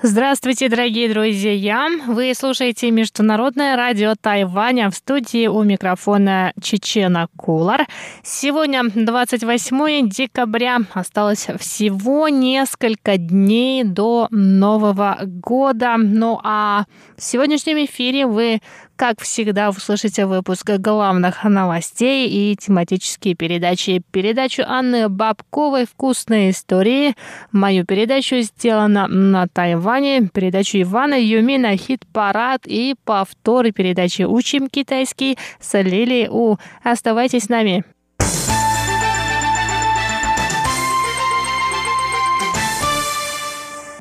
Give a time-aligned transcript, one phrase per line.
[0.00, 1.88] Здравствуйте, дорогие друзья!
[2.06, 7.84] Вы слушаете Международное радио Тайваня в студии у микрофона Чечена Кулар.
[8.22, 10.78] Сегодня 28 декабря.
[10.94, 15.96] Осталось всего несколько дней до Нового года.
[15.96, 16.84] Ну а
[17.16, 18.60] в сегодняшнем эфире вы
[18.98, 24.02] как всегда, услышите выпуск главных новостей и тематические передачи.
[24.10, 27.14] Передачу Анны Бабковой «Вкусные истории».
[27.52, 30.28] Мою передачу сделана на Тайване.
[30.34, 36.56] Передачу Ивана Юмина «Хит-парад» и повторы передачи «Учим китайский» с Лилией У.
[36.82, 37.84] Оставайтесь с нами.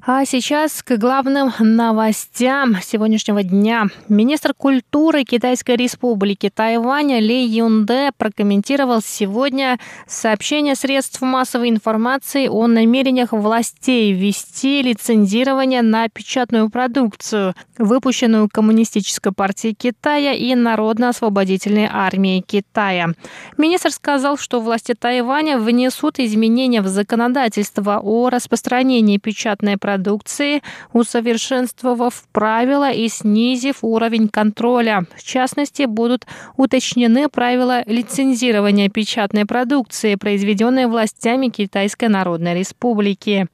[0.09, 3.87] А сейчас к главным новостям сегодняшнего дня.
[4.07, 9.77] Министр культуры Китайской республики Тайваня Ли Юнде прокомментировал сегодня
[10.07, 19.73] сообщение средств массовой информации о намерениях властей ввести лицензирование на печатную продукцию, выпущенную Коммунистической партией
[19.73, 23.09] Китая и Народно-освободительной армией Китая.
[23.57, 30.61] Министр сказал, что власти Тайваня внесут изменения в законодательство о распространении печатной продукции продукции,
[30.93, 35.05] усовершенствовав правила и снизив уровень контроля.
[35.15, 43.47] В частности, будут уточнены правила лицензирования печатной продукции, произведенной властями Китайской Народной Республики.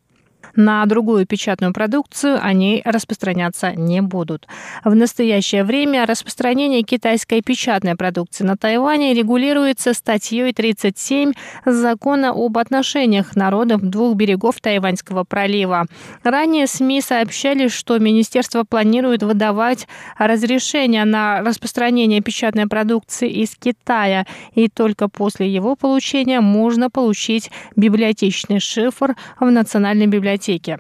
[0.56, 4.48] На другую печатную продукцию они распространяться не будут.
[4.84, 11.32] В настоящее время распространение китайской печатной продукции на Тайване регулируется статьей 37
[11.66, 15.88] Закона об отношениях народов двух берегов Тайваньского пролива.
[16.24, 19.88] Ранее СМИ сообщали, что министерство планирует выдавать
[20.20, 28.60] разрешение на распространение печатной продукции из Китая, и только после его получения можно получить библиотечный
[28.60, 30.80] шифр в Национальной библиотеке библиотеке.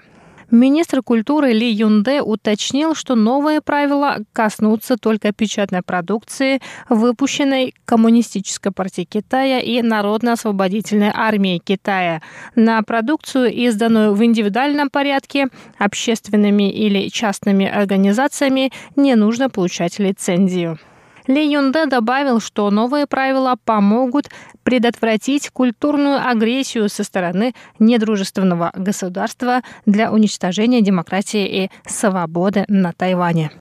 [0.51, 9.07] Министр культуры Ли Юнде уточнил, что новые правила коснутся только печатной продукции, выпущенной Коммунистической партией
[9.09, 12.21] Китая и Народно-освободительной армией Китая.
[12.55, 15.47] На продукцию, изданную в индивидуальном порядке,
[15.79, 20.77] общественными или частными организациями, не нужно получать лицензию.
[21.27, 24.29] Ли Юнде добавил, что новые правила помогут
[24.63, 33.51] предотвратить культурную агрессию со стороны недружественного государства для уничтожения демократии и свободы на Тайване.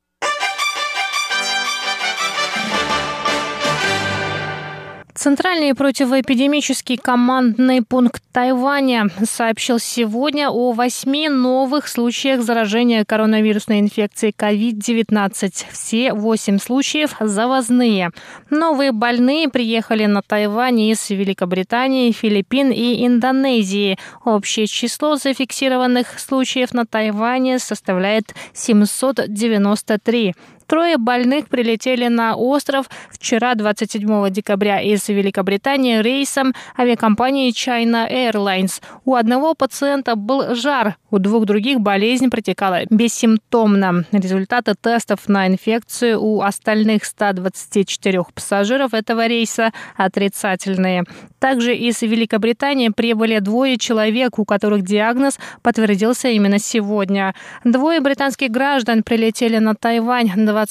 [5.22, 15.66] Центральный противоэпидемический командный пункт Тайваня сообщил сегодня о восьми новых случаях заражения коронавирусной инфекцией COVID-19.
[15.70, 18.10] Все восемь случаев завозные.
[18.50, 24.00] Новые больные приехали на Тайвань из Великобритании, Филиппин и Индонезии.
[24.24, 30.34] Общее число зафиксированных случаев на Тайване составляет 793.
[30.72, 38.80] Трое больных прилетели на остров вчера, 27 декабря, из Великобритании рейсом авиакомпании China Airlines.
[39.04, 44.06] У одного пациента был жар, у двух других болезнь протекала бессимптомно.
[44.12, 51.04] Результаты тестов на инфекцию у остальных 124 пассажиров этого рейса отрицательные.
[51.38, 57.34] Также из Великобритании прибыли двое человек, у которых диагноз подтвердился именно сегодня.
[57.62, 60.61] Двое британских граждан прилетели на Тайвань 20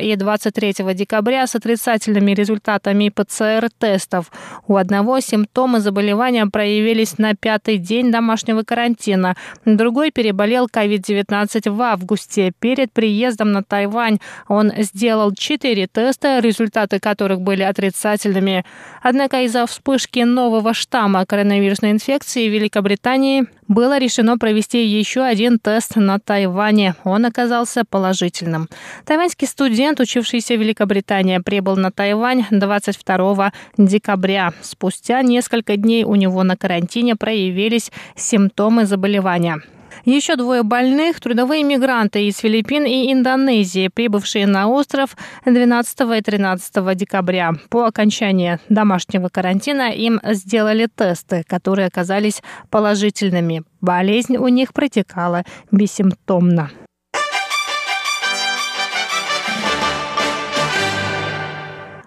[0.00, 4.30] и 23 декабря с отрицательными результатами ПЦР-тестов.
[4.66, 9.36] У одного симптомы заболевания проявились на пятый день домашнего карантина.
[9.64, 12.52] Другой переболел COVID-19 в августе.
[12.58, 14.18] Перед приездом на Тайвань
[14.48, 18.64] он сделал четыре теста, результаты которых были отрицательными.
[19.02, 25.96] Однако из-за вспышки нового штамма коронавирусной инфекции в Великобритании было решено провести еще один тест
[25.96, 26.94] на Тайване.
[27.04, 28.68] Он оказался положительным.
[29.04, 34.52] Тайваньский студент, учившийся в Великобритании, прибыл на Тайвань 22 декабря.
[34.62, 39.60] Спустя несколько дней у него на карантине проявились симптомы заболевания.
[40.04, 46.96] Еще двое больных– трудовые мигранты из Филиппин и Индонезии, прибывшие на остров 12 и 13
[46.96, 47.52] декабря.
[47.68, 53.64] По окончании домашнего карантина им сделали тесты, которые оказались положительными.
[53.80, 56.70] Болезнь у них протекала бессимптомно.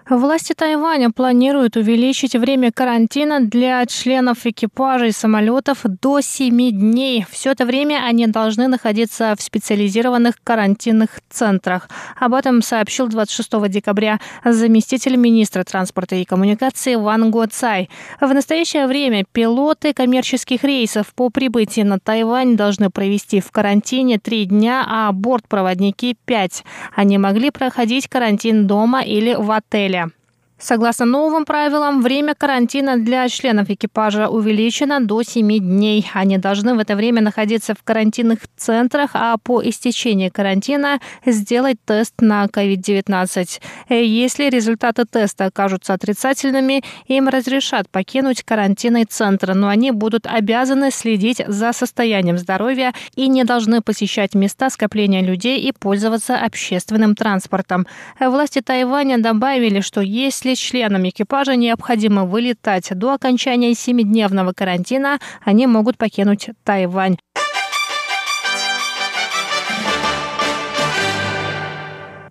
[0.09, 7.27] Власти Тайваня планируют увеличить время карантина для членов экипажей самолетов до 7 дней.
[7.29, 11.89] Все это время они должны находиться в специализированных карантинных центрах.
[12.19, 17.87] Об этом сообщил 26 декабря заместитель министра транспорта и коммуникации Ван Го Цай.
[18.19, 24.45] В настоящее время пилоты коммерческих рейсов по прибытии на Тайвань должны провести в карантине 3
[24.45, 26.63] дня, а бортпроводники 5.
[26.95, 29.98] Они могли проходить карантин дома или в отеле.
[30.61, 36.05] Согласно новым правилам, время карантина для членов экипажа увеличено до 7 дней.
[36.13, 42.15] Они должны в это время находиться в карантинных центрах, а по истечении карантина сделать тест
[42.19, 43.61] на COVID-19.
[43.89, 51.41] Если результаты теста окажутся отрицательными, им разрешат покинуть карантинный центр, но они будут обязаны следить
[51.47, 57.87] за состоянием здоровья и не должны посещать места скопления людей и пользоваться общественным транспортом.
[58.19, 65.67] Власти Тайваня добавили, что если если членам экипажа необходимо вылетать до окончания семидневного карантина, они
[65.67, 67.17] могут покинуть Тайвань.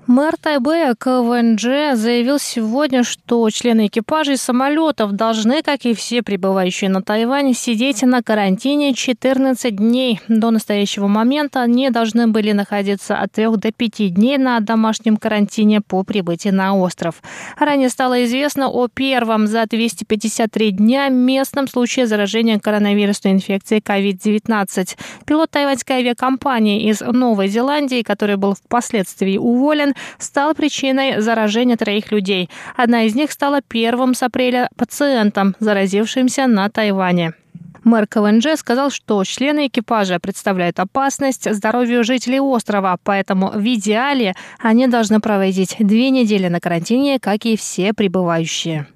[0.08, 7.02] Мэр Тайбэя КВНЖ заявил сегодня, что члены экипажей самолетов должны, как и все прибывающие на
[7.02, 10.22] Тайвань, сидеть на карантине 14 дней.
[10.26, 15.82] До настоящего момента они должны были находиться от 3 до 5 дней на домашнем карантине
[15.82, 17.22] по прибытии на остров.
[17.58, 24.96] Ранее стало известно о первом за 253 дня местном случае заражения коронавирусной инфекцией COVID-19.
[25.26, 32.50] Пилот тайваньской авиакомпании из Новой Зеландии, который был впоследствии уволен, стал причиной заражения троих людей.
[32.77, 37.35] Одна из них стала первым с апреля пациентом, заразившимся на Тайване.
[37.85, 44.89] Мэр КВНЖ сказал, что члены экипажа представляют опасность здоровью жителей острова, поэтому в идеале они
[44.89, 48.87] должны проводить две недели на карантине, как и все прибывающие.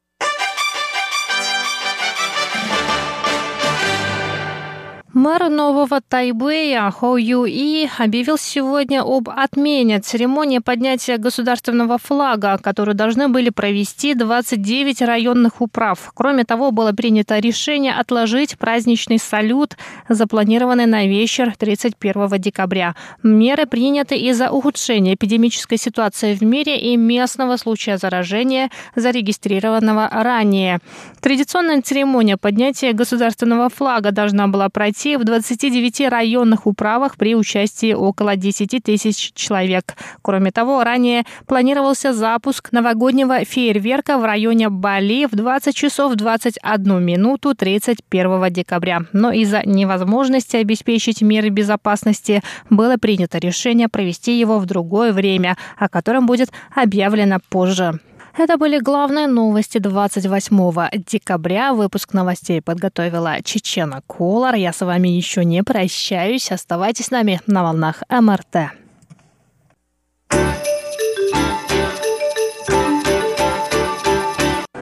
[5.23, 13.29] Мэр нового Тайбэя Хо Юи объявил сегодня об отмене церемонии поднятия государственного флага, которую должны
[13.29, 16.11] были провести 29 районных управ.
[16.17, 19.77] Кроме того, было принято решение отложить праздничный салют,
[20.09, 22.97] запланированный на вечер 31 декабря.
[23.23, 30.81] Меры приняты из-за ухудшения эпидемической ситуации в мире и местного случая заражения, зарегистрированного ранее.
[31.21, 37.95] Традиционная церемония поднятия государственного флага должна была пройти пройти в 29 районных управах при участии
[37.95, 39.97] около 10 тысяч человек.
[40.23, 47.55] Кроме того, ранее планировался запуск новогоднего фейерверка в районе Бали в 20 часов 21 минуту
[47.55, 49.01] 31 декабря.
[49.13, 55.89] Но из-за невозможности обеспечить меры безопасности было принято решение провести его в другое время, о
[55.89, 58.01] котором будет объявлено позже.
[58.37, 61.75] Это были главные новости 28 декабря.
[61.75, 64.55] Выпуск новостей подготовила Чечена Колор.
[64.55, 66.51] Я с вами еще не прощаюсь.
[66.51, 68.73] Оставайтесь с нами на волнах МРТ.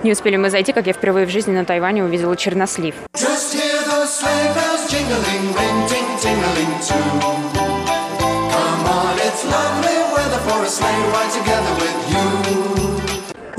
[0.03, 2.95] Не успели мы зайти, как я впервые в жизни на Тайване увидела чернослив.
[6.91, 7.30] for a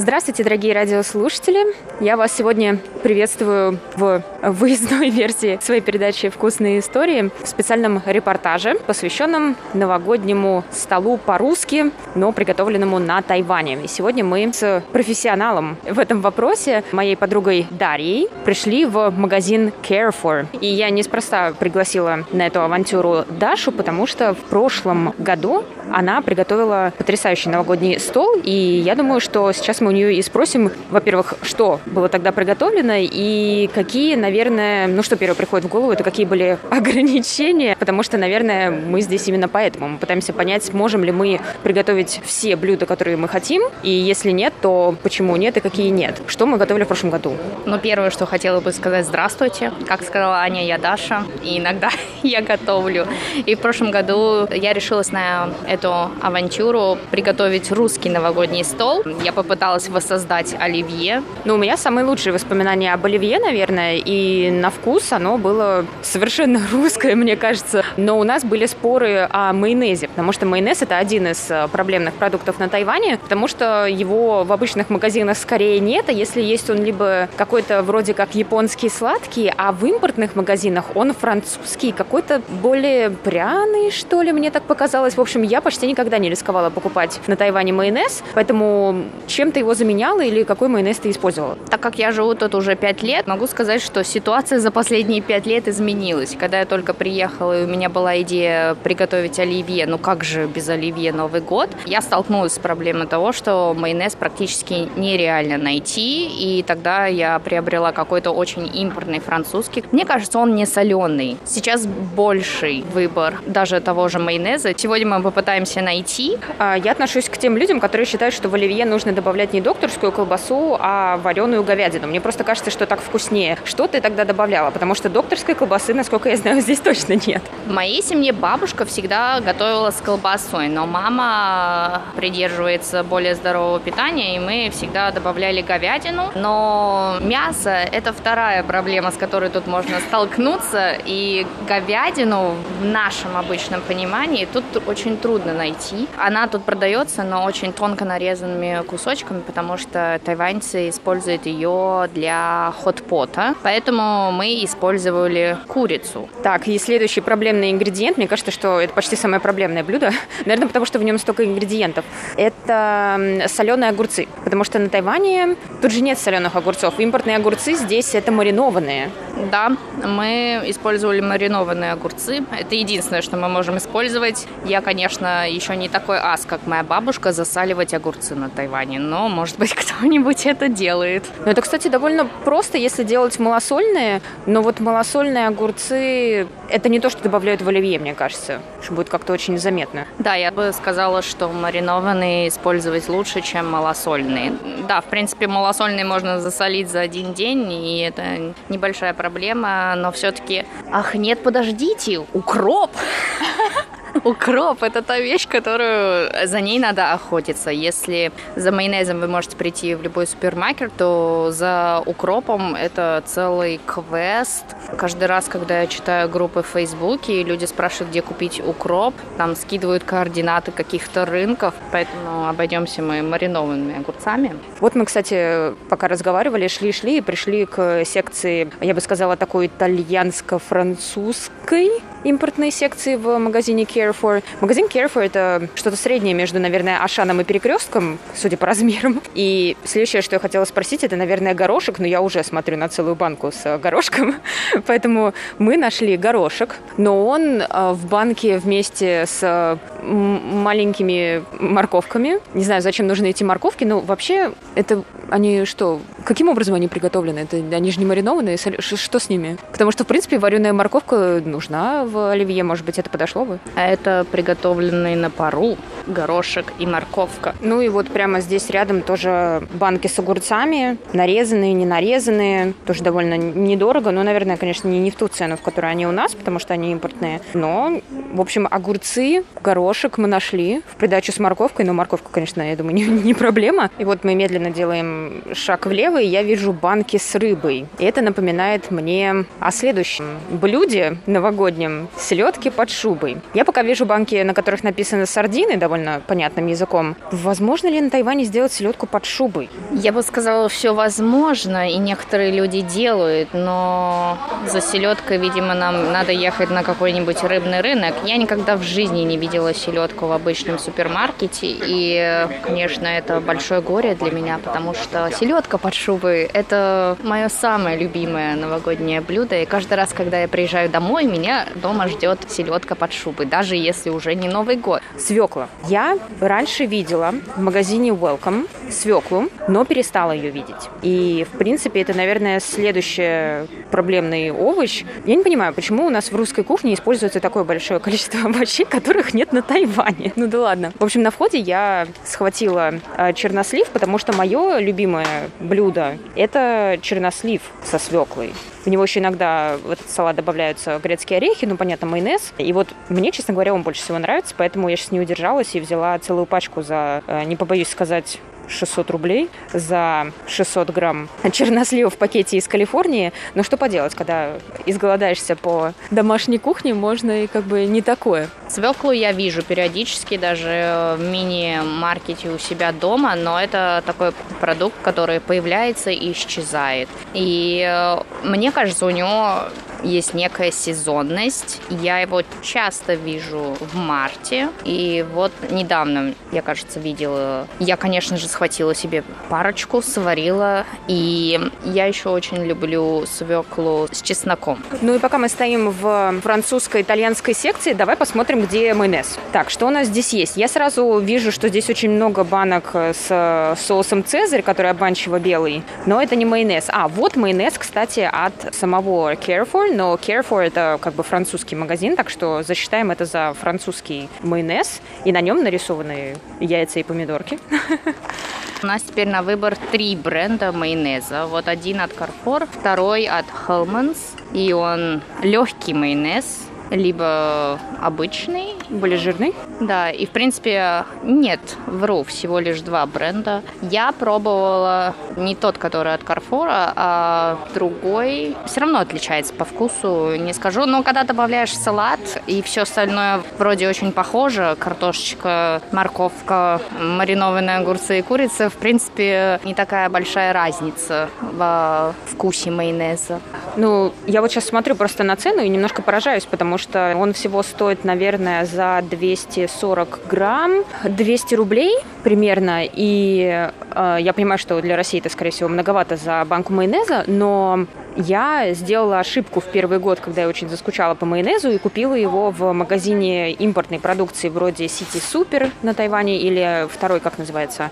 [0.01, 1.75] Здравствуйте, дорогие радиослушатели!
[1.99, 9.55] Я вас сегодня приветствую в выездной версии своей передачи «Вкусные истории» в специальном репортаже, посвященном
[9.75, 13.77] новогоднему столу по-русски, но приготовленному на Тайване.
[13.83, 20.47] И сегодня мы с профессионалом в этом вопросе, моей подругой Дарьей, пришли в магазин Carefor.
[20.61, 26.93] И я неспроста пригласила на эту авантюру Дашу, потому что в прошлом году она приготовила
[26.97, 31.79] потрясающий новогодний стол, и я думаю, что сейчас мы у нее и спросим, во-первых, что
[31.85, 36.57] было тогда приготовлено и какие, наверное, ну что первое приходит в голову, это какие были
[36.69, 39.89] ограничения, потому что, наверное, мы здесь именно поэтому.
[39.89, 44.53] Мы пытаемся понять, сможем ли мы приготовить все блюда, которые мы хотим, и если нет,
[44.61, 46.21] то почему нет и какие нет.
[46.27, 47.35] Что мы готовили в прошлом году?
[47.65, 49.71] Ну, первое, что хотела бы сказать, здравствуйте.
[49.87, 51.89] Как сказала Аня, я Даша, и иногда
[52.23, 53.07] я готовлю.
[53.45, 55.49] И в прошлом году я решилась на
[55.81, 59.03] эту авантюру приготовить русский новогодний стол.
[59.23, 61.23] Я попыталась воссоздать оливье.
[61.43, 66.61] Но у меня самые лучшие воспоминания об оливье, наверное, и на вкус оно было совершенно
[66.71, 67.83] русское, мне кажется.
[67.97, 72.13] Но у нас были споры о майонезе, потому что майонез– это один из э, проблемных
[72.13, 76.83] продуктов на Тайване, потому что его в обычных магазинах скорее нет, а если есть он
[76.83, 83.89] либо какой-то вроде как японский сладкий, а в импортных магазинах он французский, какой-то более пряный,
[83.89, 85.17] что ли, мне так показалось.
[85.17, 89.73] В общем, я почти никогда не рисковала покупать на Тайване майонез, поэтому чем ты его
[89.73, 91.57] заменяла или какой майонез ты использовала?
[91.69, 95.45] Так как я живу тут уже пять лет, могу сказать, что ситуация за последние пять
[95.45, 96.35] лет изменилась.
[96.37, 100.67] Когда я только приехала, и у меня была идея приготовить оливье, ну как же без
[100.67, 107.05] оливье Новый год, я столкнулась с проблемой того, что майонез практически нереально найти, и тогда
[107.05, 109.85] я приобрела какой-то очень импортный французский.
[109.93, 111.37] Мне кажется, он не соленый.
[111.45, 114.73] Сейчас больший выбор даже того же майонеза.
[114.77, 115.50] Сегодня мы попытаемся
[115.81, 116.37] найти.
[116.59, 120.11] А, я отношусь к тем людям, которые считают, что в оливье нужно добавлять не докторскую
[120.11, 122.07] колбасу, а вареную говядину.
[122.07, 123.57] Мне просто кажется, что так вкуснее.
[123.65, 124.71] Что ты тогда добавляла?
[124.71, 127.41] Потому что докторской колбасы, насколько я знаю, здесь точно нет.
[127.65, 134.39] В моей семье бабушка всегда готовила с колбасой, но мама придерживается более здорового питания, и
[134.39, 136.31] мы всегда добавляли говядину.
[136.35, 140.95] Но мясо– это вторая проблема, с которой тут можно столкнуться.
[141.05, 146.07] И говядину в нашем обычном понимании тут очень трудно найти.
[146.17, 153.55] Она тут продается, но очень тонко нарезанными кусочками, потому что тайваньцы используют ее для хот-пота.
[153.63, 156.29] Поэтому мы использовали курицу.
[156.43, 160.11] Так, и следующий проблемный ингредиент, мне кажется, что это почти самое проблемное блюдо,
[160.45, 162.05] наверное, потому что в нем столько ингредиентов.
[162.37, 166.99] Это соленые огурцы, потому что на Тайване тут же нет соленых огурцов.
[166.99, 169.09] Импортные огурцы здесь это маринованные.
[169.51, 169.71] Да,
[170.03, 172.43] мы использовали маринованные огурцы.
[172.57, 174.47] Это единственное, что мы можем использовать.
[174.65, 179.57] Я, конечно, еще не такой ас, как моя бабушка, засаливать огурцы на Тайване, но, может
[179.57, 181.25] быть, кто-нибудь это делает.
[181.45, 187.09] Но это, кстати, довольно просто, если делать малосольные, но вот малосольные огурцы– это не то,
[187.09, 190.05] что добавляют в оливье, мне кажется, что будет как-то очень заметно.
[190.19, 194.53] Да, я бы сказала, что маринованные использовать лучше, чем малосольные.
[194.87, 200.65] Да, в принципе, малосольные можно засолить за один день, и это небольшая проблема, но все-таки...
[200.91, 202.91] Ах, нет, подождите, укроп!
[204.23, 207.71] Укроп– это та вещь, которую за ней надо охотиться.
[207.71, 214.65] Если за майонезом вы можете прийти в любой супермаркет, то за укропом это целый квест.
[214.97, 220.03] Каждый раз, когда я читаю группы в Фейсбуке, люди спрашивают, где купить укроп, там скидывают
[220.03, 224.55] координаты каких-то рынков, поэтому обойдемся мы маринованными огурцами.
[224.79, 231.89] Вот мы, кстати, пока разговаривали, шли-шли и пришли к секции, я бы сказала, такой итальянско-французской
[232.23, 234.43] импортной секции в магазине Carrefour.
[234.61, 239.21] Магазин Carrefour– это что-то среднее между, наверное, Ашаном и Перекрестком, судя по размерам.
[239.35, 243.15] И следующее, что я хотела спросить, это, наверное, горошек, но я уже смотрю на целую
[243.15, 244.35] банку с горошком,
[244.87, 252.39] поэтому мы нашли горошек, но он э, в банке вместе с маленькими морковками.
[252.53, 256.01] Не знаю, зачем нужны эти морковки, но вообще это они что?
[256.25, 257.39] Каким образом они приготовлены?
[257.39, 258.57] Это, они же не маринованные?
[258.57, 259.57] Что с ними?
[259.71, 262.63] Потому что, в принципе, вареная морковка нужна в оливье.
[262.63, 263.59] Может быть, это подошло бы?
[263.91, 265.75] Это приготовленные на пару
[266.07, 267.55] горошек и морковка.
[267.59, 270.97] Ну и вот прямо здесь рядом тоже банки с огурцами.
[271.11, 272.73] Нарезанные, не нарезанные.
[272.85, 274.11] Тоже довольно недорого.
[274.11, 276.73] Но, наверное, конечно, не, не в ту цену, в которой они у нас, потому что
[276.73, 277.41] они импортные.
[277.53, 281.83] Но, в общем, огурцы, горошек мы нашли в придачу с морковкой.
[281.85, 283.89] Но морковка, конечно, я думаю, не, не проблема.
[283.97, 287.87] И вот мы медленно делаем шаг влево, и я вижу банки с рыбой.
[287.99, 293.37] И это напоминает мне о следующем блюде новогоднем– селедки под шубой.
[293.53, 297.15] Я пока вижу банки, на которых написано сардины, довольно понятным языком.
[297.31, 299.69] Возможно ли на Тайване сделать селедку под шубой?
[299.91, 306.31] Я бы сказала, все возможно, и некоторые люди делают, но за селедкой, видимо, нам надо
[306.31, 308.13] ехать на какой-нибудь рыбный рынок.
[308.25, 314.15] Я никогда в жизни не видела селедку в обычном супермаркете, и, конечно, это большое горе
[314.15, 319.61] для меня, потому что селедка под шубой– это мое самое любимое новогоднее блюдо.
[319.61, 324.09] И каждый раз, когда я приезжаю домой, меня дома ждет селедка под шубой, даже если
[324.09, 325.01] уже не Новый год.
[325.17, 325.69] Свекла.
[325.87, 330.89] Я раньше видела в магазине Welcome свеклу, но перестала ее видеть.
[331.01, 335.03] И, в принципе, это, наверное, следующий проблемный овощ.
[335.25, 339.33] Я не понимаю, почему у нас в русской кухне используется такое большое количество овощей, которых
[339.33, 340.33] нет на Тайване.
[340.35, 340.93] Ну да ладно.
[340.99, 347.61] В общем, на входе я схватила э, чернослив, потому что мое любимое блюдо– это чернослив
[347.83, 348.53] со свеклой.
[348.83, 352.53] В него еще иногда в этот салат добавляются грецкие орехи, ну, понятно, майонез.
[352.57, 355.79] И вот мне, честно говоря, он больше всего нравится, поэтому я сейчас не удержалась и
[355.79, 358.39] взяла целую пачку за, э, не побоюсь сказать,
[358.71, 363.33] 600 рублей за 600 грамм чернослива в пакете из Калифорнии.
[363.55, 368.49] Но что поделать, когда изголодаешься по домашней кухне, можно и как бы не такое.
[368.69, 375.39] Свеклу я вижу периодически даже в мини-маркете у себя дома, но это такой продукт, который
[375.39, 377.09] появляется и исчезает.
[377.33, 379.69] И э, мне кажется, у него
[380.03, 381.81] есть некая сезонность.
[381.89, 384.69] Я его часто вижу в марте.
[384.83, 387.67] И вот недавно, я, кажется, видела...
[387.79, 390.85] Я, конечно же, схватила себе парочку, сварила.
[391.07, 394.77] И я еще очень люблю свеклу с чесноком.
[395.01, 399.39] Ну и пока мы стоим в французско-итальянской секции, давай посмотрим, где майонез.
[399.51, 400.57] Так, что у нас здесь есть?
[400.57, 405.81] Я сразу вижу, что здесь очень много банок с соусом Цезарь, который обманчиво белый.
[406.05, 406.85] Но это не майонез.
[406.89, 412.29] А, вот майонез, кстати, от самого Carrefour но Carrefour это как бы французский магазин, так
[412.29, 417.57] что засчитаем это за французский майонез, и на нем нарисованы яйца и помидорки.
[418.83, 421.45] У нас теперь на выбор три бренда майонеза.
[421.45, 424.17] Вот один от Carrefour, второй от Hellmann's,
[424.53, 428.75] и он легкий майонез, либо обычный.
[428.89, 429.55] Более жирный?
[429.79, 433.63] Да, и в принципе нет, вру, всего лишь два бренда.
[433.81, 438.55] Я пробовала не тот, который от Карфора, а другой.
[438.65, 440.85] Все равно отличается по вкусу, не скажу.
[440.85, 448.21] Но когда добавляешь салат и все остальное вроде очень похоже, картошечка, морковка, маринованные огурцы и
[448.21, 453.39] курица, в принципе, не такая большая разница во вкусе майонеза.
[453.77, 457.63] Ну, я вот сейчас смотрю просто на цену и немножко поражаюсь, потому что он всего
[457.63, 462.81] стоит, наверное, за 240 грамм 200 рублей примерно.
[462.83, 467.85] И э, я понимаю, что для России это, скорее всего, многовато за банку майонеза, но
[468.15, 472.51] я сделала ошибку в первый год, когда я очень заскучала по майонезу и купила его
[472.51, 477.89] в магазине импортной продукции вроде City Super на Тайване или второй, как называется?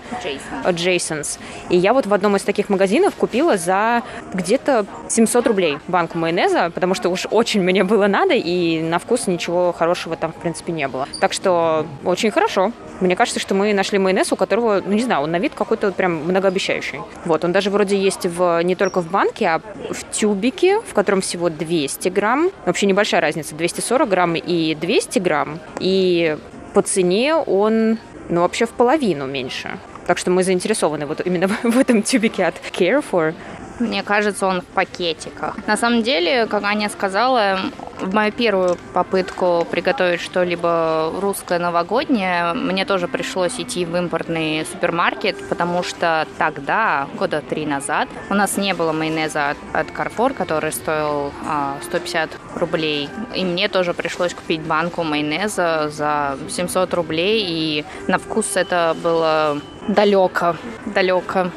[0.64, 1.38] Jason's.
[1.70, 4.02] И я вот в одном из таких магазинов купила за
[4.34, 9.26] где-то 700 рублей банку майонеза, потому что уж очень мне было надо, и на вкус
[9.26, 11.06] ничего хорошего там, в принципе, не было.
[11.20, 12.72] Так что очень хорошо.
[13.00, 15.92] Мне кажется, что мы нашли майонез, у которого, ну не знаю, он на вид какой-то
[15.92, 17.00] прям многообещающий.
[17.24, 19.60] Вот, он даже вроде есть в, не только в банке, а
[19.90, 22.50] в тюбике, в котором всего 200 грамм.
[22.66, 25.58] Вообще небольшая разница, 240 грамм и 200 грамм.
[25.78, 26.36] И
[26.74, 29.78] по цене он, ну, вообще в половину меньше.
[30.06, 33.34] Так что мы заинтересованы вот именно в этом тюбике от Carrefour.
[33.80, 35.56] Мне кажется, он в пакетиках.
[35.66, 37.58] На самом деле, как Аня сказала,
[38.00, 45.36] в мою первую попытку приготовить что-либо русское новогоднее, мне тоже пришлось идти в импортный супермаркет,
[45.48, 51.32] потому что тогда, года три назад, у нас не было майонеза от, Carrefour, который стоил
[51.46, 53.08] а, 150 рублей.
[53.34, 59.58] И мне тоже пришлось купить банку майонеза за 700 рублей, и на вкус это было
[59.88, 61.50] далеко, далеко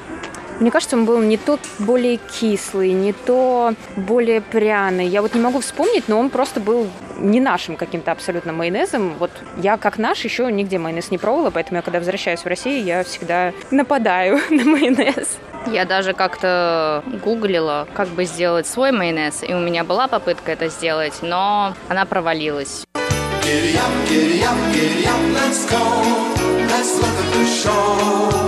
[0.59, 5.07] мне кажется, он был не то более кислый, не то более пряный.
[5.07, 6.87] Я вот не могу вспомнить, но он просто был
[7.17, 9.15] не нашим каким-то абсолютно майонезом.
[9.19, 12.83] Вот я как наш еще нигде майонез не пробовала, поэтому я когда возвращаюсь в Россию,
[12.83, 15.37] я всегда нападаю на майонез.
[15.67, 20.67] Я даже как-то гуглила, как бы сделать свой майонез, и у меня была попытка это
[20.67, 22.83] сделать, но она провалилась.
[23.43, 26.33] Giddy up, giddy up, giddy up, let's go.
[26.69, 28.42] Let's look at the show.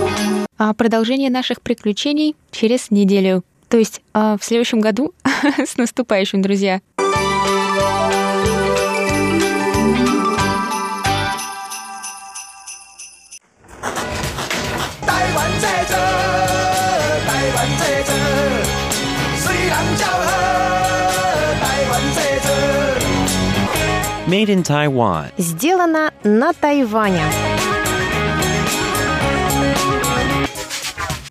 [0.58, 3.44] А продолжение наших приключений через неделю.
[3.68, 5.12] То есть а, в следующем году.
[5.58, 6.80] С наступающим, друзья!
[24.26, 25.30] Made in Taiwan.
[25.38, 27.22] Сделано на Тайване.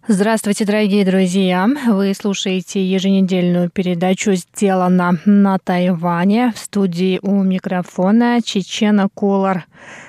[0.08, 1.68] Здравствуйте, дорогие друзья!
[1.88, 9.66] Вы слушаете еженедельную передачу «Сделано на Тайване» в студии у микрофона Чечена Колор.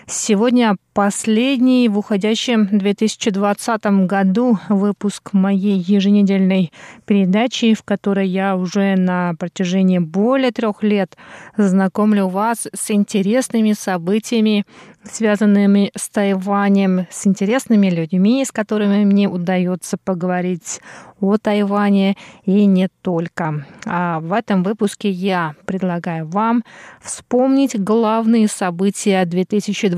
[0.09, 6.73] Сегодня последний в уходящем 2020 году выпуск моей еженедельной
[7.05, 11.17] передачи, в которой я уже на протяжении более трех лет
[11.57, 14.65] знакомлю вас с интересными событиями,
[15.03, 20.81] связанными с Тайванем, с интересными людьми, с которыми мне удается поговорить
[21.21, 23.67] о Тайване и не только.
[23.85, 26.65] А в этом выпуске я предлагаю вам
[27.03, 29.96] вспомнить главные события 2020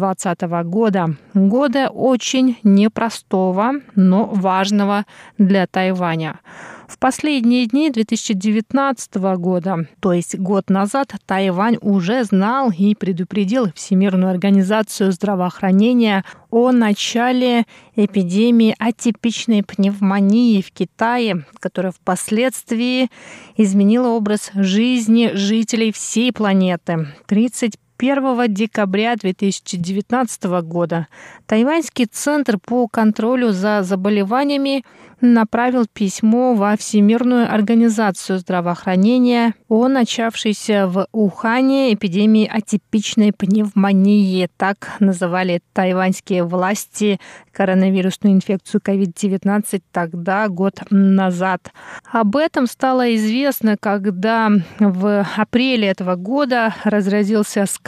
[0.64, 1.16] года.
[1.34, 5.04] Года очень непростого, но важного
[5.37, 6.40] для Тайваня.
[6.88, 14.30] В последние дни 2019 года, то есть год назад, Тайвань уже знал и предупредил Всемирную
[14.30, 23.11] организацию здравоохранения о начале эпидемии атипичной пневмонии в Китае, которая впоследствии
[23.58, 27.08] изменила образ жизни жителей всей планеты.
[27.26, 31.08] 35 1 декабря 2019 года
[31.46, 34.84] Тайваньский центр по контролю за заболеваниями
[35.20, 44.48] направил письмо во Всемирную организацию здравоохранения о начавшейся в Ухане эпидемии атипичной пневмонии.
[44.56, 47.18] Так называли тайваньские власти
[47.50, 51.72] коронавирусную инфекцию COVID-19 тогда, год назад.
[52.12, 57.88] Об этом стало известно, когда в апреле этого года разразился скандал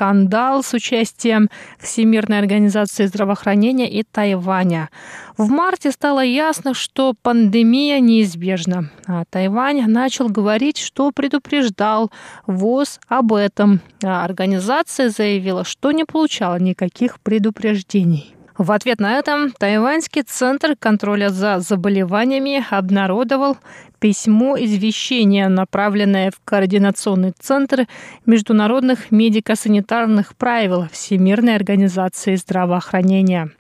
[0.62, 4.88] с участием Всемирной организации здравоохранения и Тайваня.
[5.36, 12.10] В марте стало ясно, что пандемия неизбежна, а Тайвань начал говорить, что предупреждал
[12.46, 18.34] ВОЗ об этом, а организация заявила, что не получала никаких предупреждений.
[18.58, 23.56] В ответ на это Тайваньский центр контроля за заболеваниями обнародовал
[24.00, 27.86] письмо извещения, направленное в Координационный центр
[28.26, 33.50] международных медико-санитарных правил Всемирной организации здравоохранения.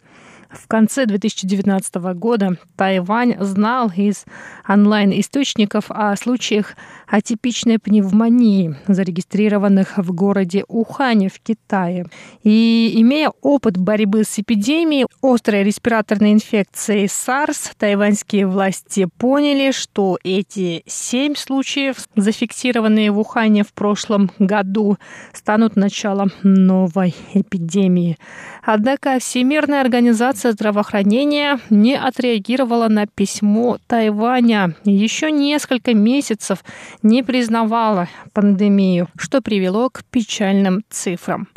[0.50, 4.24] В конце 2019 года Тайвань знал из
[4.68, 6.74] онлайн-источников о случаях
[7.10, 12.06] атипичной пневмонии, зарегистрированных в городе Ухане в Китае.
[12.44, 20.82] И имея опыт борьбы с эпидемией острой респираторной инфекции SARS, тайваньские власти поняли, что эти
[20.86, 24.96] семь случаев, зафиксированные в Ухане в прошлом году,
[25.32, 28.18] станут началом новой эпидемии.
[28.62, 34.76] Однако Всемирная организация здравоохранения не отреагировала на письмо Тайваня.
[34.84, 36.62] Еще несколько месяцев
[37.02, 41.48] не признавала пандемию, что привело к печальным цифрам.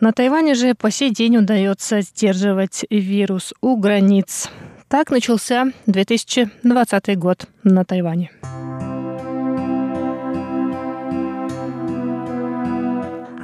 [0.00, 4.50] На Тайване же по сей день удается сдерживать вирус у границ.
[4.88, 8.30] Так начался 2020 год на Тайване.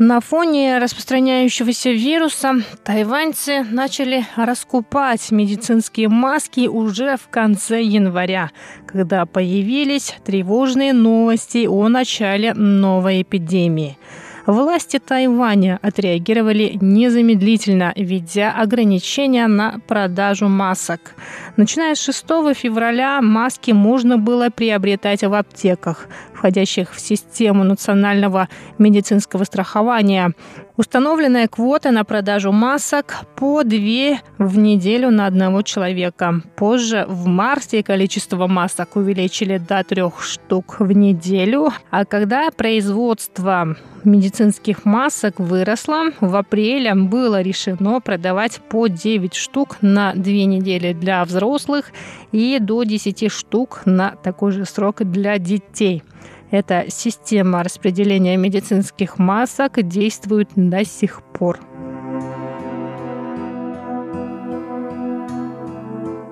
[0.04, 8.50] На фоне распространяющегося вируса тайваньцы начали раскупать медицинские маски уже в конце января,
[8.88, 14.00] когда появились тревожные новости о начале новой эпидемии.
[14.46, 21.16] Власти Тайваня отреагировали незамедлительно, введя ограничения на продажу масок.
[21.58, 22.26] Начиная с 6
[22.56, 28.50] февраля маски можно было приобретать в аптеках, входящих в систему национального
[28.80, 30.34] медицинского страхования.
[30.76, 36.42] Установленная квота на продажу масок по две в неделю на одного человека.
[36.56, 41.72] Позже, в марте, количество масок увеличили до трех штук в неделю.
[41.92, 43.76] А когда производство
[44.32, 51.26] медицинских масок выросло, в апреле было решено продавать по 9 штук на две недели для
[51.26, 51.92] взрослых
[52.32, 56.02] и до 10 штук на такой же срок для детей.
[56.50, 61.60] Эта система распределения медицинских масок действует до сих пор.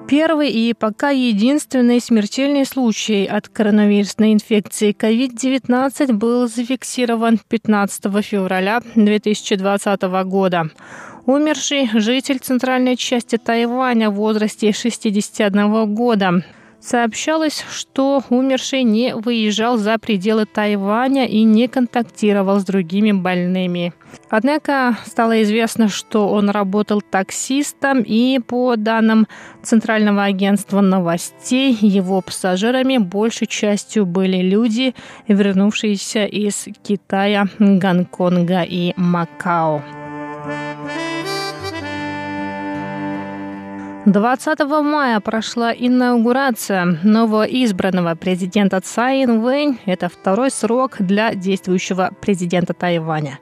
[0.10, 10.02] Первый и пока единственный смертельный случай от коронавирусной инфекции COVID-19 был зафиксирован 15 февраля 2020
[10.26, 10.72] года.
[11.28, 16.44] Умерший житель центральной части Тайваня в возрасте 61 года.
[16.82, 23.94] Сообщалось, что умерший не выезжал за пределы Тайваня и не контактировал с другими больными.
[24.30, 29.28] Однако стало известно, что он работал таксистом, и по данным
[29.62, 34.96] Центрального агентства новостей, его пассажирами большей частью были люди,
[35.28, 39.99] вернувшиеся из Китая, Гонконга и Макао.
[44.12, 49.78] 20 мая прошла инаугурация новоизбранного президента Цай Инвэнь.
[49.86, 53.38] Это второй срок для действующего президента Тайваня.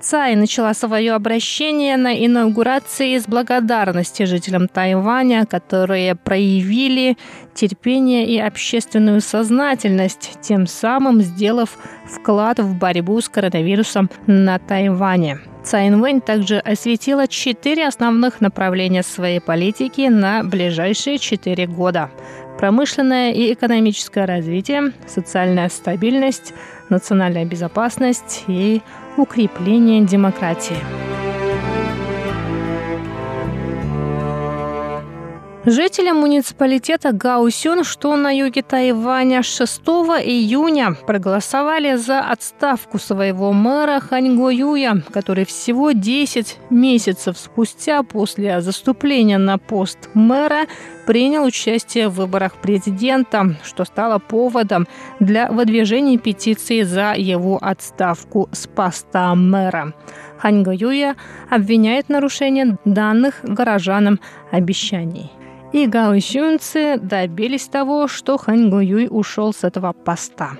[0.00, 7.16] Цай начала свое обращение на инаугурации с благодарности жителям Тайваня, которые проявили
[7.54, 15.40] терпение и общественную сознательность, тем самым сделав вклад в борьбу с коронавирусом на Тайване.
[15.64, 22.10] Цай Инвэнь также осветила четыре основных направления своей политики на ближайшие четыре года.
[22.58, 26.54] Промышленное и экономическое развитие, социальная стабильность,
[26.88, 28.80] национальная безопасность и
[29.18, 30.76] укрепление демократии.
[35.68, 44.48] Жители муниципалитета Гаусюн, что на юге Тайваня, 6 июня проголосовали за отставку своего мэра Ханьго
[44.48, 50.66] Юя, который всего 10 месяцев спустя после заступления на пост мэра
[51.04, 54.86] принял участие в выборах президента, что стало поводом
[55.18, 59.94] для выдвижения петиции за его отставку с поста мэра.
[60.38, 61.16] Ханьго Юя
[61.50, 64.20] обвиняет в нарушении данных горожанам
[64.52, 65.32] обещаний
[65.72, 70.52] и гаосюнцы добились того, что Хань Гуюй ушел с этого поста.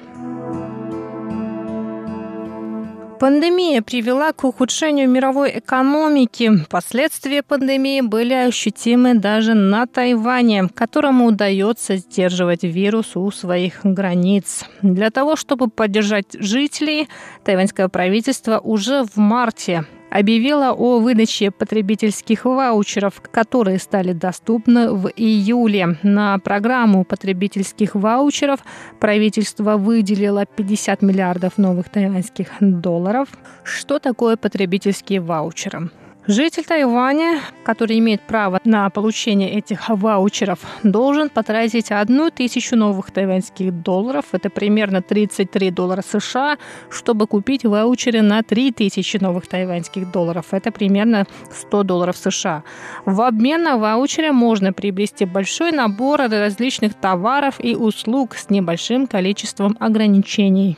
[3.19, 6.53] Пандемия привела к ухудшению мировой экономики.
[6.69, 14.67] Последствия пандемии были ощутимы даже на Тайване, которому удается сдерживать вирус у своих границ.
[14.83, 17.09] Для того, чтобы поддержать жителей,
[17.43, 25.99] тайваньское правительство уже в марте объявила о выдаче потребительских ваучеров, которые стали доступны в июле.
[26.03, 28.61] На программу потребительских ваучеров
[29.01, 33.29] правительство выделило 50 миллиардов новых тайваньских долларов.
[33.65, 35.91] Что такое потребительские ваучеры?
[36.29, 43.73] Житель Тайваня, который имеет право на получение этих ваучеров, должен потратить одну тысячу новых тайваньских
[43.83, 46.59] долларов, это примерно 33 доллара США,
[46.91, 52.65] чтобы купить ваучеры на 3000 новых тайваньских долларов, это примерно 100 долларов США.
[53.05, 59.77] В обмен на ваучеры можно приобрести большой набор различных товаров и услуг с небольшим количеством
[59.79, 60.77] ограничений.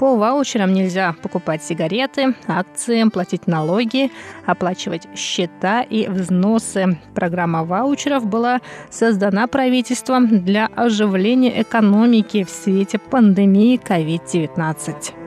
[0.00, 4.10] По ваучерам нельзя покупать сигареты, акции, платить налоги,
[4.46, 6.98] оплачивать счета и взносы.
[7.14, 15.19] Программа ваучеров была создана правительством для оживления экономики в свете пандемии COVID-19.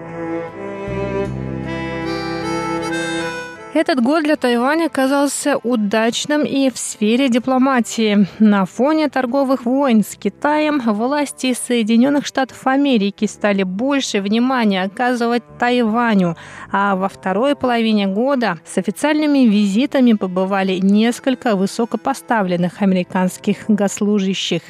[3.73, 8.27] Этот год для Тайваня оказался удачным и в сфере дипломатии.
[8.37, 16.37] На фоне торговых войн с Китаем власти Соединенных Штатов Америки стали больше внимания оказывать Тайваню,
[16.71, 24.61] а во второй половине года с официальными визитами побывали несколько высокопоставленных американских госслужащих.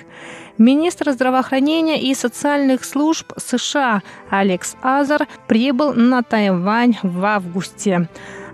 [0.58, 8.08] Министр здравоохранения и социальных служб США Алекс Азар прибыл на Тайвань в августе.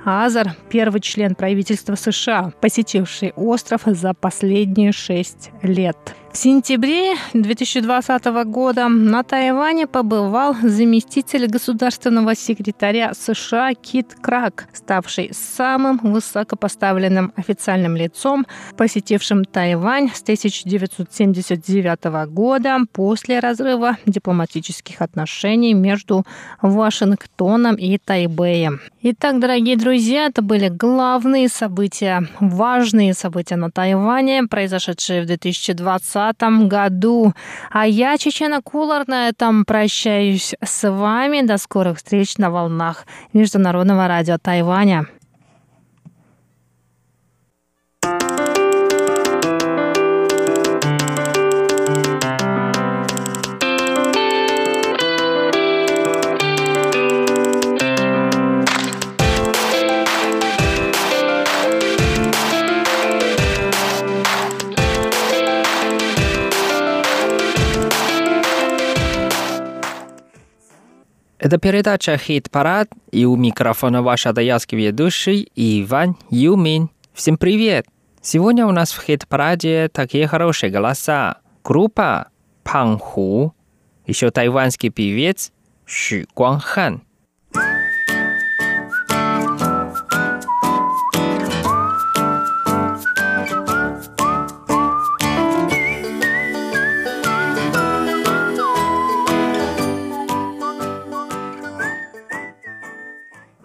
[0.06, 5.98] Азар– первый член правительства США, посетивший остров за последние шесть лет.
[6.32, 15.98] В сентябре 2020 года на Тайване побывал заместитель государственного секретаря США Кит Крак, ставший самым
[15.98, 18.46] высокопоставленным официальным лицом,
[18.78, 26.26] посетившим Тайвань с 1979 года после разрыва дипломатических отношений между
[26.62, 28.82] Вашингтоном и Тайбэем.
[29.02, 36.68] Итак, дорогие друзья, это были главные события, важные события на Тайване, произошедшие в 2020 2020
[36.68, 37.34] году.
[37.72, 41.42] А я, Чечена Кулар, на этом прощаюсь с вами.
[41.42, 45.08] До скорых встреч на волнах Международного радио Тайваня.
[71.50, 76.92] Это передача «Хит-парад», и у микрофона ваш адаялский ведущий Иван Юмин.
[77.12, 77.88] Всем привет!
[78.22, 81.38] Сегодня у нас в «Хит-параде» такие хорошие голоса.
[81.64, 82.28] Группа
[82.64, 83.56] Панху,
[84.06, 85.52] еще тайванский певец
[85.86, 87.02] Ши Гуанхан–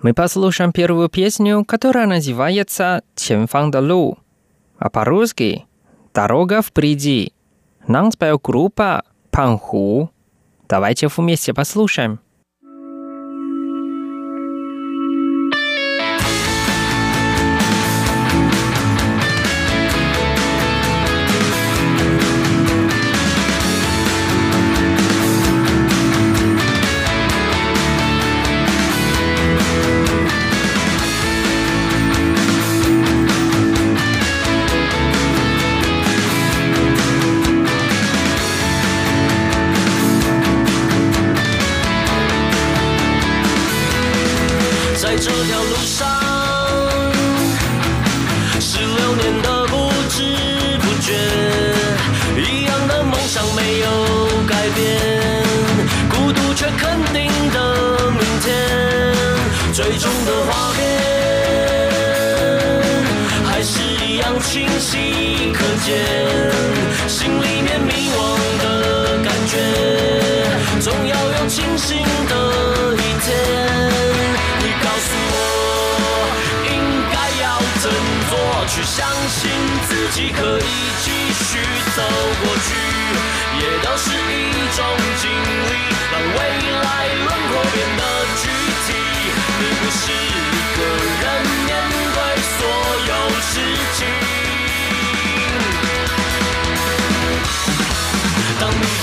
[0.05, 4.19] Мы послушаем первую песню, которая называется «Тянфан да лу»,
[4.77, 5.65] а по-русски
[6.13, 7.33] «Дорога впереди».
[7.87, 10.11] Нам спел группа «Панху».
[10.69, 12.21] Давайте вместе послушаем.
[64.97, 66.07] 你可见，
[67.09, 68.19] 心里面迷惘
[68.63, 69.59] 的感觉，
[70.81, 73.35] 总要有清醒的一天，
[74.61, 75.37] 你告诉我
[76.71, 76.73] 应
[77.11, 77.97] 该要怎么
[78.31, 78.33] 做，
[78.69, 79.51] 去相信
[79.89, 80.63] 自己可以
[81.03, 81.11] 继
[81.43, 81.59] 续
[81.97, 82.03] 走
[82.45, 82.71] 过去，
[83.59, 84.79] 也都是一种
[85.21, 85.73] 经历，
[86.13, 86.39] 让未
[86.83, 86.87] 来
[87.19, 88.03] 轮廓变得
[88.41, 88.43] 具
[88.87, 88.89] 体，
[89.59, 90.44] 你可是。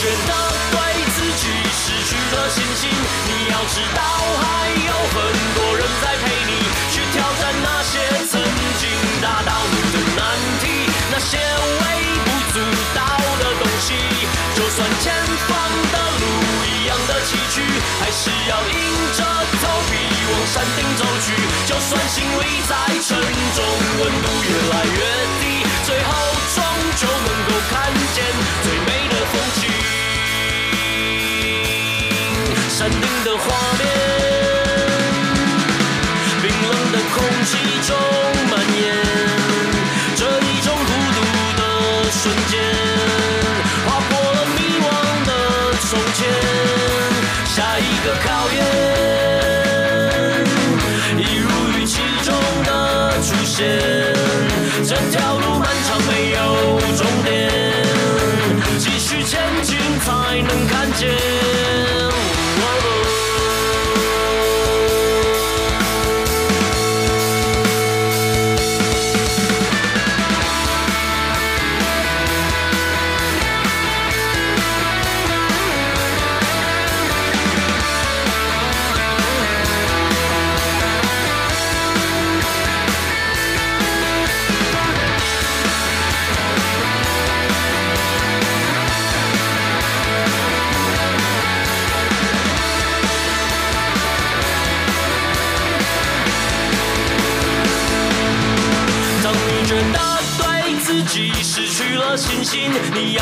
[0.01, 0.33] 觉得
[0.71, 2.89] 对自己失去了信心。
[2.89, 4.01] 你要知道
[4.41, 5.21] 还有很
[5.53, 6.57] 多人在陪你
[6.89, 8.41] 去挑战那些曾
[8.79, 8.89] 经
[9.21, 10.25] 达到目的难
[10.57, 10.89] 题。
[11.11, 11.85] 那些微
[12.25, 12.59] 不足
[12.95, 13.05] 道
[13.37, 13.93] 的东西
[14.55, 15.13] 就算前
[15.45, 15.55] 方
[15.93, 16.25] 的路
[16.65, 17.61] 一样的崎岖
[17.99, 19.21] 还是要硬着
[19.61, 19.93] 头皮
[20.33, 21.37] 往山顶走去。
[21.67, 23.21] 就算心里再沉
[23.53, 23.63] 重
[23.99, 24.99] 温度越来越
[25.45, 25.50] 低
[60.41, 61.40] 能看见。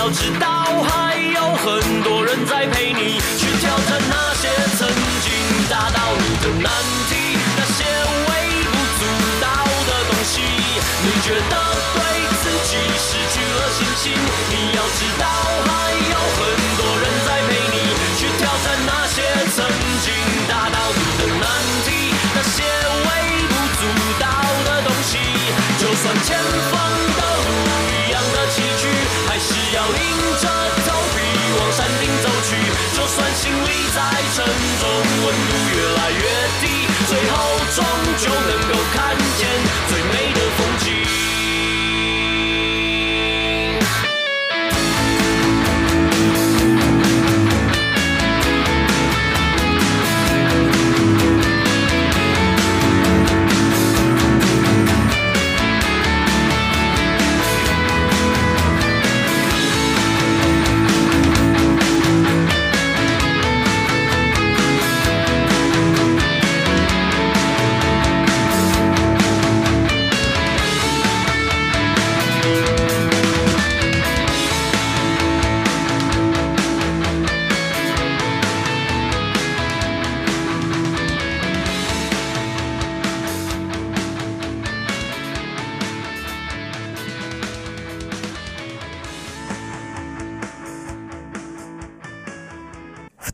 [0.09, 0.38] Belgian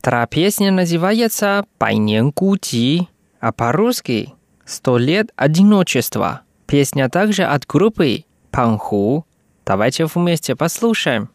[0.06, 3.08] Вторая песня называется «Байнен Гуди»,
[3.40, 6.42] а по-русски «Сто лет одиночества».
[6.68, 9.26] Песня также от группы Панху.
[9.66, 11.30] Давайте вместе послушаем.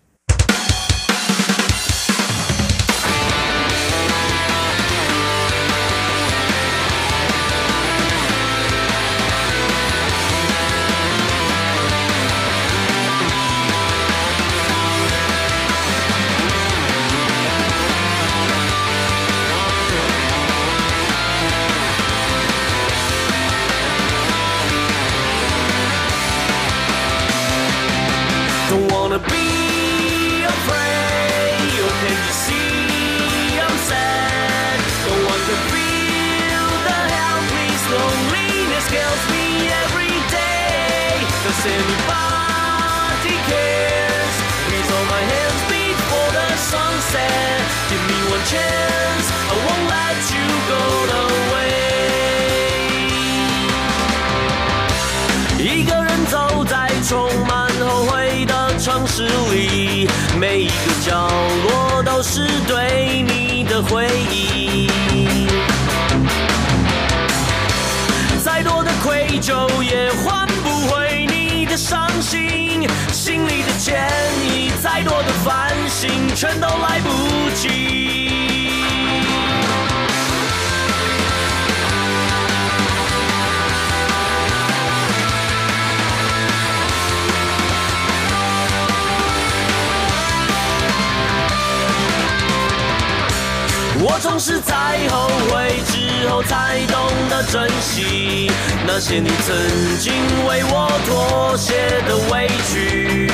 [94.04, 94.74] 我总是在
[95.10, 97.00] 后悔之后才懂
[97.30, 98.52] 得珍惜
[98.88, 99.56] 那些你曾
[100.00, 100.12] 经
[100.48, 103.30] 为我妥协的委屈。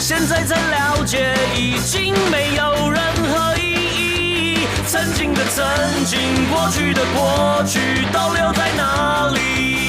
[0.00, 4.66] 现在才了解，已经没有任何意义。
[4.86, 5.66] 曾经的曾
[6.06, 6.18] 经，
[6.50, 9.87] 过去的过去，都留在哪里？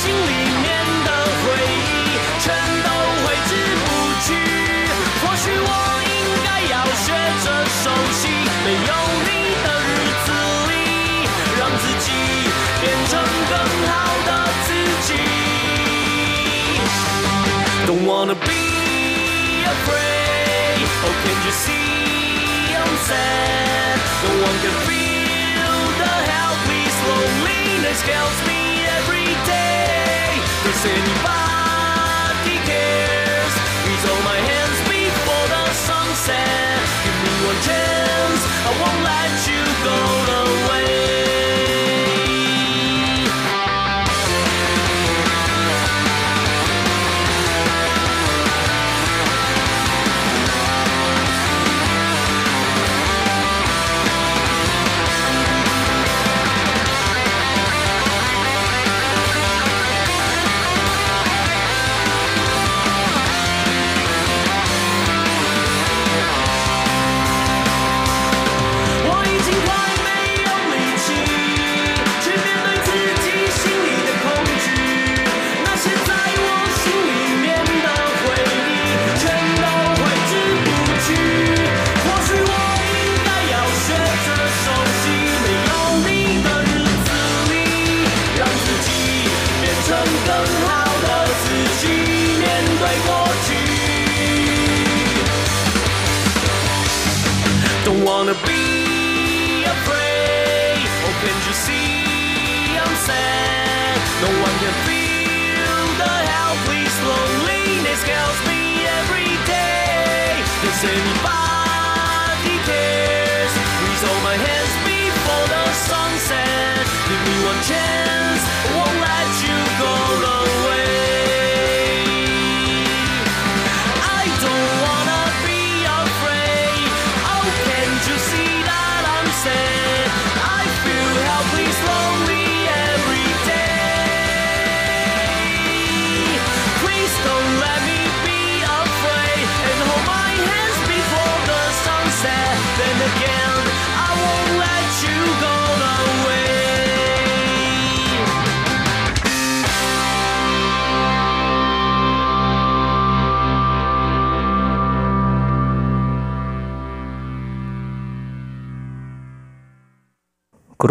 [0.00, 0.32] 心里
[0.62, 0.66] 面
[1.04, 1.10] 的
[1.42, 2.46] 回忆，全
[2.86, 2.88] 都
[3.20, 3.50] 挥之
[3.82, 3.86] 不
[4.22, 4.28] 去。
[5.20, 5.70] 或许我
[6.06, 7.06] 应该要学
[7.42, 7.46] 着
[7.82, 8.22] 熟悉，
[8.64, 8.90] 没有
[9.26, 9.30] 你
[9.64, 9.90] 的日
[10.24, 10.26] 子
[10.68, 10.72] 里，
[11.58, 12.06] 让自己
[12.80, 13.12] 变成
[13.50, 13.52] 更
[13.88, 13.92] 好
[14.24, 14.30] 的
[14.66, 14.68] 自
[15.08, 15.10] 己。
[17.88, 18.62] Don't wanna be
[19.66, 20.78] afraid.
[21.02, 21.74] Oh, can you see
[22.76, 23.98] I'm sad?
[24.22, 28.57] No one can feel the helpless loneliness kills me.
[30.68, 33.54] Does anybody cares?
[33.84, 36.84] Please hold my hands before the sunset.
[37.04, 38.42] Give me one chance.
[38.68, 40.27] I won't let you go.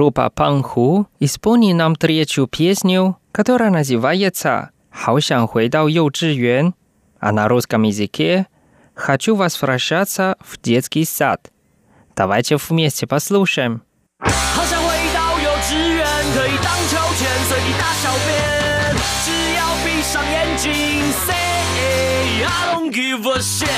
[0.07, 6.75] ，Группа Панху исполнит нам третью песню, которая называется «好想回到幼稚园»,
[7.19, 8.47] а на русском языке
[8.95, 11.51] хочу возвращаться в детский сад.
[12.15, 13.83] Давайте вместе послушаем.
[14.21, 20.71] 好想回到幼稚园，可以荡秋千，随地大小便，只要闭上眼睛，
[21.27, 23.76] Say I don't give a shit。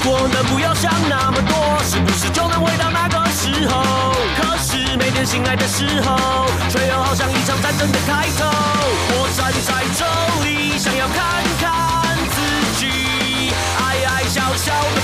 [0.00, 4.12] 果能不要想那么多，是不是就能回到那个时候？
[4.36, 8.46] 可是每天醒来的时候，却又好像一场战争的开头。
[9.12, 10.04] 我站在这
[10.44, 12.40] 里，想要看看自
[12.78, 15.00] 己，矮矮小小的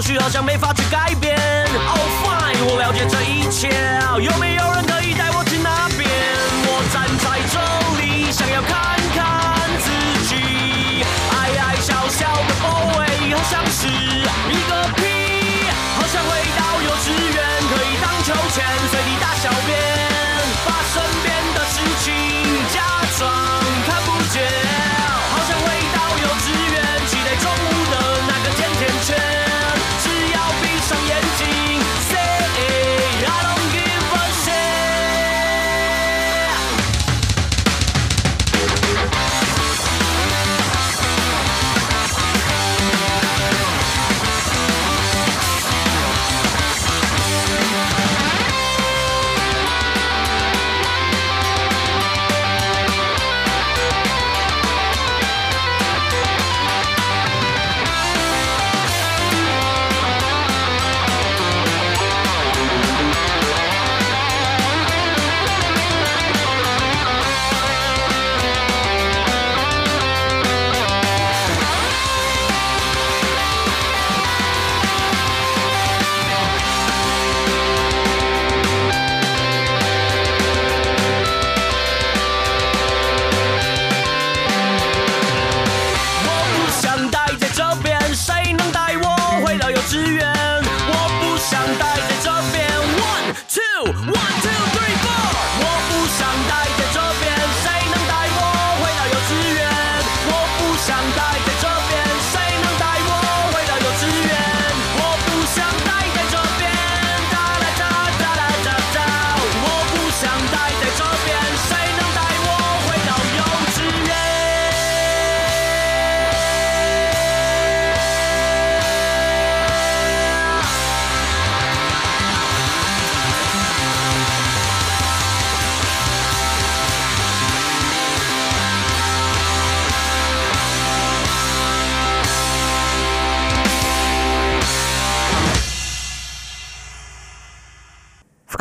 [0.00, 1.36] 或许好像没法去改变。
[1.36, 3.68] Oh fine，我了解这一切，
[4.18, 6.08] 有没有人可以带我去那边？
[6.64, 7.60] 我站在这
[8.00, 9.92] 里，想要看看自
[10.24, 11.04] 己，
[11.36, 13.88] 矮矮小小的 boy，，好像是
[14.48, 14.88] 一个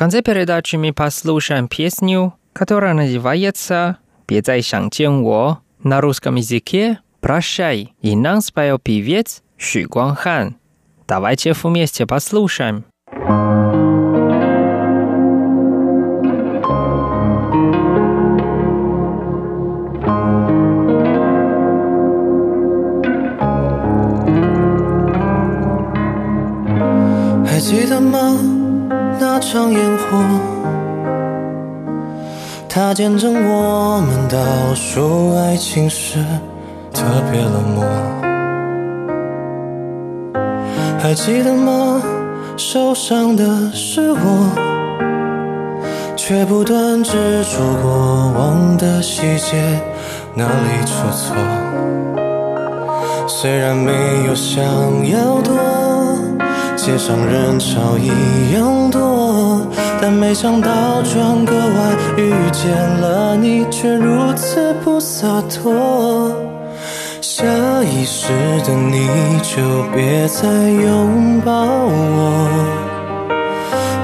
[0.10, 3.98] конце передачи мы послушаем песню, которая называется
[4.28, 10.56] «Бедай Шангченго» на русском языке «Прощай» и нам спел певец Ши Гуанхан.
[11.08, 12.86] Давайте вместе послушаем.
[29.40, 30.18] 场烟火，
[32.68, 34.38] 它见证我们倒
[34.76, 36.20] 数爱情时
[36.94, 37.84] 特别冷漠。
[41.00, 42.02] 还记得吗？
[42.58, 44.18] 受伤的是我，
[46.18, 47.12] 却不断执
[47.46, 49.82] 着过往的细节，
[50.36, 51.34] 哪里出错？
[53.28, 53.94] 虽然没
[54.28, 54.62] 有想
[55.08, 55.56] 要躲，
[56.76, 59.09] 街上人潮一样多，
[60.02, 66.32] 但没想到转个弯遇见了你，却如此不洒脱。
[67.22, 67.46] 下
[67.84, 68.28] 意识
[68.66, 69.08] 的你
[69.44, 72.48] 就别再拥抱我，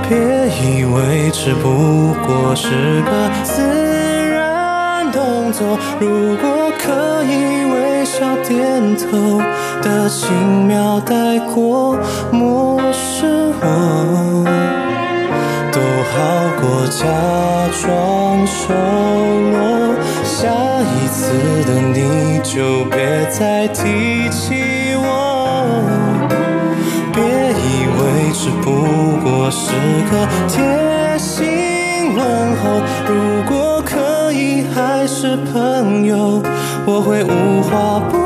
[0.07, 2.69] 别以为只不过是
[3.01, 3.61] 个自
[4.29, 9.39] 然动作，如果可以微笑点头
[9.81, 11.97] 的轻描带过，
[12.31, 13.25] 漠视
[13.61, 14.45] 我，
[16.15, 17.05] 好过假
[17.81, 19.93] 装熟络。
[20.23, 20.47] 下
[20.81, 21.19] 一次
[21.65, 25.03] 的你就别再提起我，
[27.13, 28.65] 别以为只不
[29.21, 29.73] 过是
[30.09, 32.81] 个贴心问候。
[33.07, 36.41] 如果可以还是朋友，
[36.85, 38.24] 我会无话不。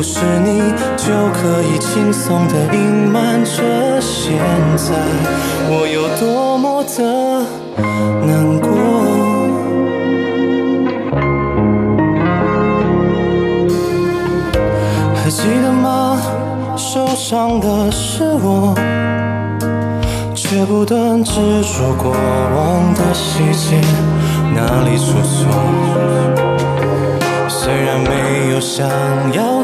[0.00, 2.80] 不是你就可以轻松的隐
[3.12, 4.32] 瞒着现
[4.74, 4.94] 在
[5.68, 7.44] 我有多么的
[8.26, 8.70] 难过。
[15.14, 16.16] 还记得吗？
[16.78, 18.74] 受伤的是我，
[20.34, 22.10] 却不断执着过
[22.56, 23.78] 往的细节，
[24.54, 25.44] 哪里出错？
[27.46, 28.88] 虽然没有想
[29.34, 29.62] 要，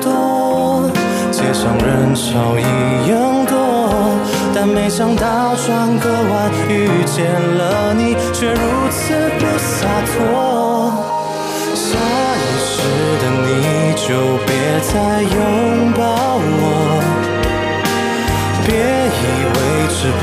[1.56, 2.62] 像人潮一
[3.08, 3.54] 样多，
[4.54, 10.12] 但没想到转个弯遇见了你，却如此不洒脱。
[11.74, 11.96] 下
[12.36, 12.76] 意识
[13.22, 13.48] 的你
[13.96, 14.52] 就别
[14.82, 14.92] 再
[15.22, 15.34] 拥
[15.92, 16.04] 抱
[16.60, 16.62] 我，
[18.66, 18.68] 别
[19.16, 20.22] 以为只不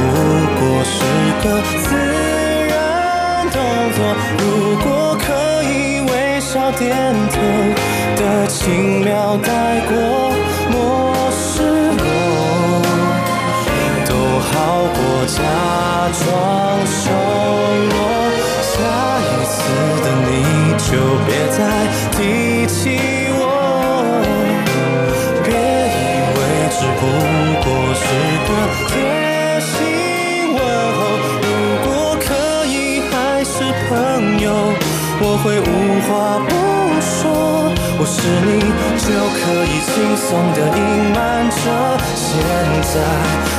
[0.60, 0.94] 过是
[1.42, 1.46] 个
[1.82, 1.86] 自
[2.70, 2.72] 然
[3.50, 3.58] 动
[3.96, 3.98] 作。
[4.38, 4.44] 如
[4.84, 4.86] 果
[5.18, 5.26] 可
[5.64, 5.74] 以
[6.12, 6.86] 微笑点
[7.32, 7.36] 头
[8.18, 9.50] 的轻描带
[9.90, 9.94] 过，
[15.36, 15.42] 假
[16.14, 16.24] 装
[16.86, 17.02] 熟
[17.90, 17.96] 络。
[18.62, 18.74] 下
[19.20, 19.56] 一次
[20.04, 20.30] 的你
[20.78, 20.86] 就
[21.26, 21.60] 别再
[22.12, 22.18] 提
[22.68, 22.78] 起
[23.34, 23.42] 我，
[25.44, 26.02] 别以
[26.36, 27.02] 为只不
[27.64, 27.66] 过
[28.02, 28.04] 是
[28.48, 28.50] 个
[28.90, 28.92] 贴
[29.60, 29.72] 心
[30.54, 30.58] 问
[30.98, 31.00] 候。
[31.42, 31.46] 如
[31.86, 31.88] 果
[32.20, 32.26] 可
[32.68, 32.78] 以
[33.10, 33.14] 还
[33.44, 33.54] 是
[33.90, 33.92] 朋
[34.40, 34.46] 友，
[35.20, 35.72] 我会无
[36.08, 36.12] 话
[36.48, 36.73] 不。
[38.14, 38.60] 是你
[39.00, 40.80] 就可以轻松的隐
[41.16, 41.56] 瞒着
[42.14, 42.22] 现
[42.94, 42.94] 在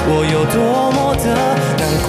[0.07, 0.55] 我有多
[0.92, 1.26] 么的
[1.76, 2.09] 难过。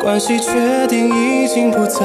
[0.00, 2.00] 关系确定已经不在，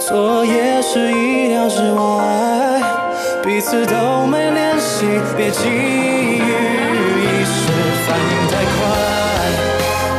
[0.00, 2.82] 错也是意料之外，
[3.44, 5.06] 彼此都没联系，
[5.36, 7.70] 别急于一时
[8.08, 8.74] 反应太快。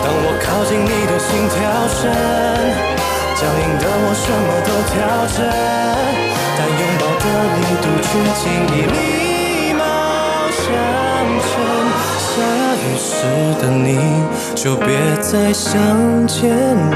[0.04, 1.58] 当我靠近你的心跳
[1.90, 2.06] 声，
[3.36, 4.96] 僵硬的我什么都调
[5.36, 5.44] 整，
[6.58, 8.42] 但拥抱的力度却轻
[8.74, 8.98] 易礼
[9.74, 9.80] 貌
[10.50, 10.66] 相
[11.46, 11.50] 称。
[12.18, 12.26] 下
[12.82, 13.08] 雨时
[13.62, 13.88] 的你
[14.56, 14.88] 就别
[15.22, 15.72] 再想
[16.28, 16.50] 见
[16.92, 16.96] 我，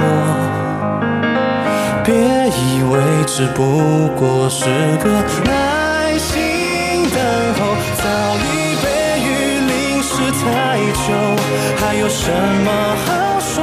[2.04, 2.10] 别
[2.50, 2.60] 以
[2.92, 2.94] 为
[3.28, 3.60] 只不
[4.20, 4.66] 过是
[4.98, 5.06] 个
[5.46, 6.30] 耐心
[7.14, 7.20] 等
[7.60, 7.60] 候，
[7.98, 8.04] 早
[8.42, 8.48] 已
[8.82, 8.86] 被
[9.22, 9.30] 雨
[9.70, 10.10] 淋湿
[10.42, 10.44] 太
[11.06, 11.08] 久，
[11.78, 12.32] 还有什
[12.66, 12.68] 么
[13.06, 13.10] 好
[13.40, 13.60] 说？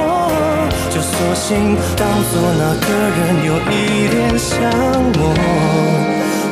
[0.99, 4.69] 就索性当作那个人有一点像
[5.17, 5.21] 我，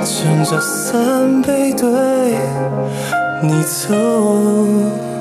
[0.05, 1.85] 撑着伞背对
[3.43, 5.16] 你走。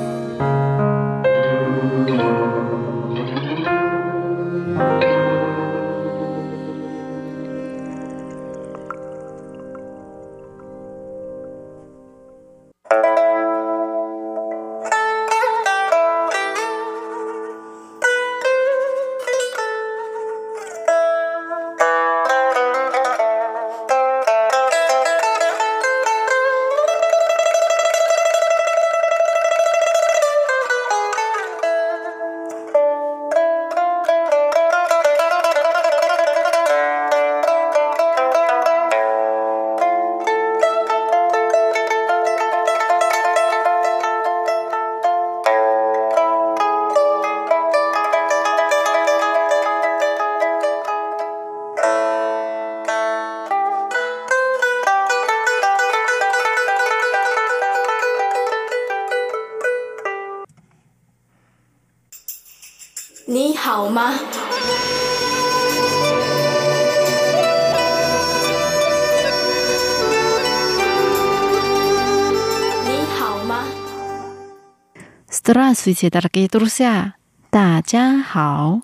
[75.46, 77.14] ？Здравствуйте, дорогие друзья!
[77.50, 78.80] 大家好！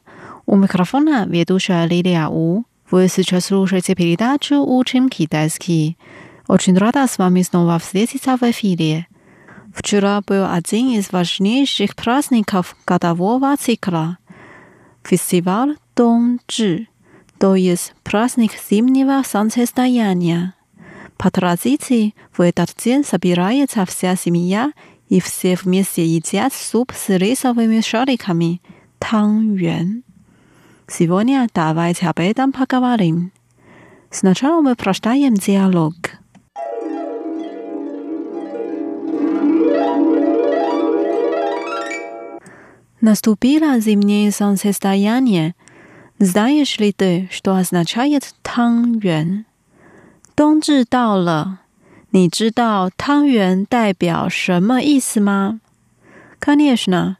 [0.46, 2.64] У микрофона ведущая Лилия У.
[2.90, 5.96] Вы сейчас слушаете передачу «Учим китайский».
[6.46, 9.06] Очень рада с вами снова встретиться в эфире.
[9.74, 14.28] Вчера был один из важнейших праздников годового цикла –
[15.04, 16.88] фестиваль Донжи,
[17.38, 20.54] то есть праздник зимнего солнцестояния.
[21.16, 24.72] По традиции в этот день собирается вся семья
[25.08, 30.04] и все вместе едят суп с рисовыми шариками – тангюэн.
[30.86, 33.32] Сегодня давайте об этом поговорим.
[34.10, 35.94] Сначала мы прочитаем диалог.
[43.00, 45.54] Наступило зимнее солнцестояние.
[46.18, 49.44] Знаешь ли ты, что означает 汤圆？
[50.34, 51.60] 冬至到了，
[52.12, 55.60] 你知道汤圆代表什么意思吗？
[56.40, 57.16] Конечно.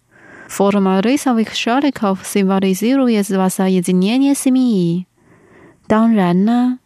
[0.49, 5.05] Форма рисовых шариков символизирует воссоединение семьи.
[5.87, 6.79] 当然呢，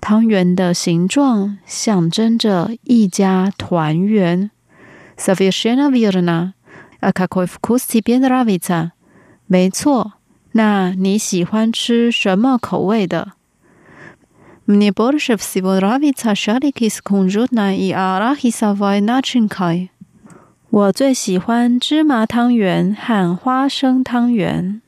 [0.00, 4.50] 汤圆的形状象征着一家团圆。
[5.16, 6.52] Совершенно верно.
[7.00, 8.90] А какой вкус тебе нравится?
[9.46, 10.14] 没错，
[10.52, 13.32] 那你喜欢吃什么口味的
[14.68, 19.90] ？Мне больше всего нравится шарики с кунжутной и арахисовой начинкой.
[20.74, 24.82] 我最喜欢芝麻汤圆和花生汤圆。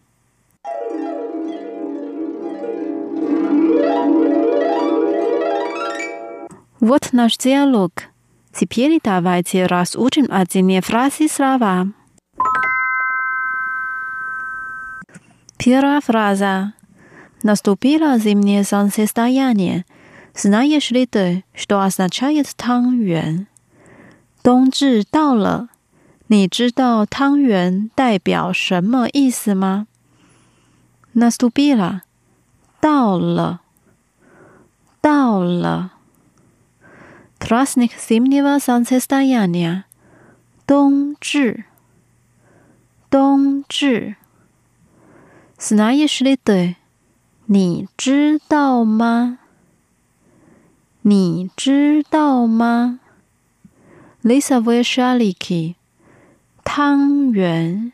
[6.80, 7.92] Вот наш диалог.
[8.52, 11.86] Теперь давайте разучим отдельные фразы слова.
[15.56, 16.72] Первая фраза.
[17.42, 19.84] Наступило зимнее солнцестояние.
[20.34, 23.46] Знаешь ли ты, что означает 汤圆？
[24.42, 25.68] 冬至到了，
[26.28, 29.86] 你知道汤圆代表什么意思吗？
[31.14, 32.02] Наступила，
[32.80, 33.60] 到了，
[35.00, 35.92] 到了。
[37.38, 39.84] Праздник зимнего солнцестояния，
[40.66, 41.64] 冬至，
[43.08, 44.16] 冬至。
[45.58, 46.76] Знаешь ли ты？
[47.50, 49.38] 你知道吗？
[51.02, 52.98] 你知道吗？
[54.22, 55.76] Lisavy shaliki，
[56.64, 57.92] 汤圆，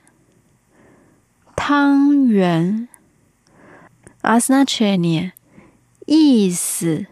[1.55, 2.89] 汤圆。
[4.23, 5.33] Asnachenie，
[6.07, 7.07] 意思，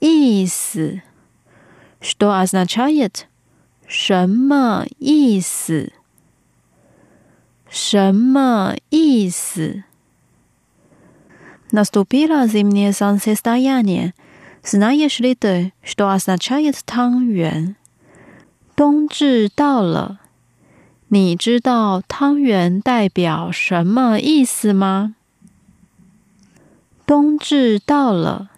[0.00, 1.02] 意思。
[2.00, 3.26] Что означает？
[3.86, 5.92] 什么意思？
[7.68, 9.84] 什么意思
[11.72, 14.14] ？Наступило зимнее солнцестояние.
[14.62, 17.76] Знаешь ли ты, что означает 汤圆？
[18.74, 20.20] 冬至到了，
[21.08, 25.14] 你知道汤圆代表什么意思吗？
[27.06, 28.50] 冬至到了，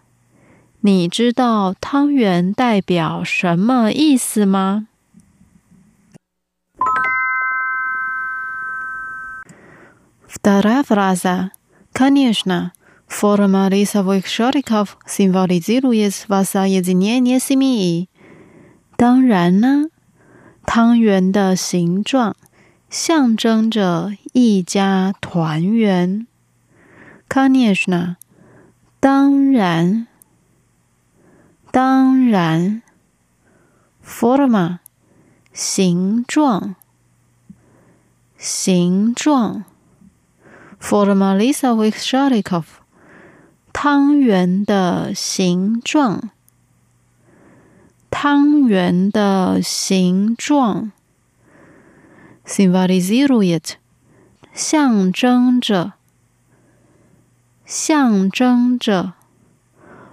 [0.80, 4.86] 你知道汤圆代表什么意思吗？
[10.28, 11.50] Вторая фраза,
[11.92, 12.72] конечно.
[13.06, 18.08] Форма рисовых шариков символизирует воссоединение семьи。
[18.96, 19.90] 当然呢，
[20.64, 22.36] 汤圆的形状
[22.88, 26.26] 象征着一家团圆。
[27.28, 28.16] Конечно，
[29.00, 30.06] 当然，
[31.72, 32.82] 当然。
[34.04, 34.78] Forma，
[35.52, 36.76] 形状，
[38.38, 39.64] 形状。
[40.80, 42.64] Forma rисовых шариков。
[43.77, 46.29] 汤圆的形状，
[48.09, 50.93] 汤圆的形状
[52.45, 53.73] ，symbolizuet，
[54.53, 55.91] 象征着，
[57.65, 59.11] 象征着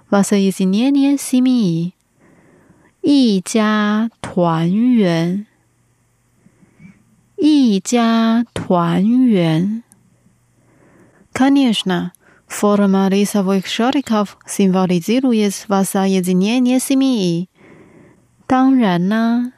[0.09, 1.93] ，vasayizinie simi，
[2.99, 5.47] 一家团圆，
[7.37, 9.81] 一家团圆
[11.33, 12.11] ，kanishna。
[12.52, 17.48] Форма рисовых шариков символизирует воссоединение семьи。
[18.46, 19.52] 当然呢，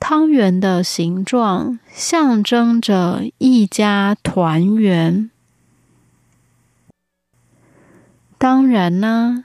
[0.00, 5.30] 汤圆的形状象征着一家团圆。
[8.36, 9.44] 当然呢，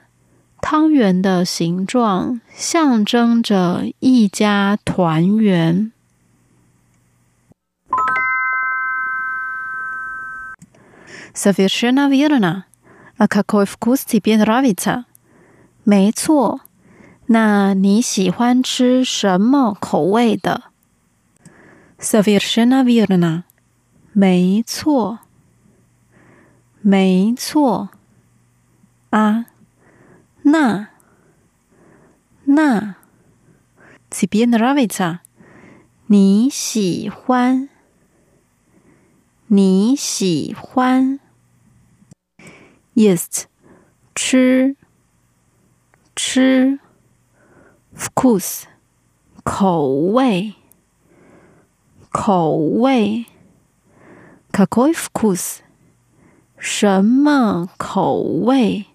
[0.60, 5.92] 汤圆的形状象征着一家团圆。
[11.32, 12.64] Совершенно верно.
[13.16, 15.04] А какой вкус тебе нравится？
[15.84, 16.60] 没错，
[17.26, 20.64] 那你喜欢吃什么口味的？
[21.98, 23.44] Совершенно верно。
[24.12, 25.20] 没错，
[26.80, 27.90] 没错。
[29.10, 29.46] 啊，
[30.42, 30.88] 那
[32.44, 32.96] 那，
[34.08, 35.20] тебе нравится？
[36.06, 37.68] 你喜欢？
[39.48, 41.20] 你喜欢
[42.94, 43.46] ？Yes，
[44.14, 44.76] 吃
[46.14, 46.78] 吃，
[47.96, 48.64] Focus，
[49.42, 50.54] 口味
[52.10, 53.26] 口味，
[54.52, 55.60] Какой вкус？
[56.58, 58.86] 什么口味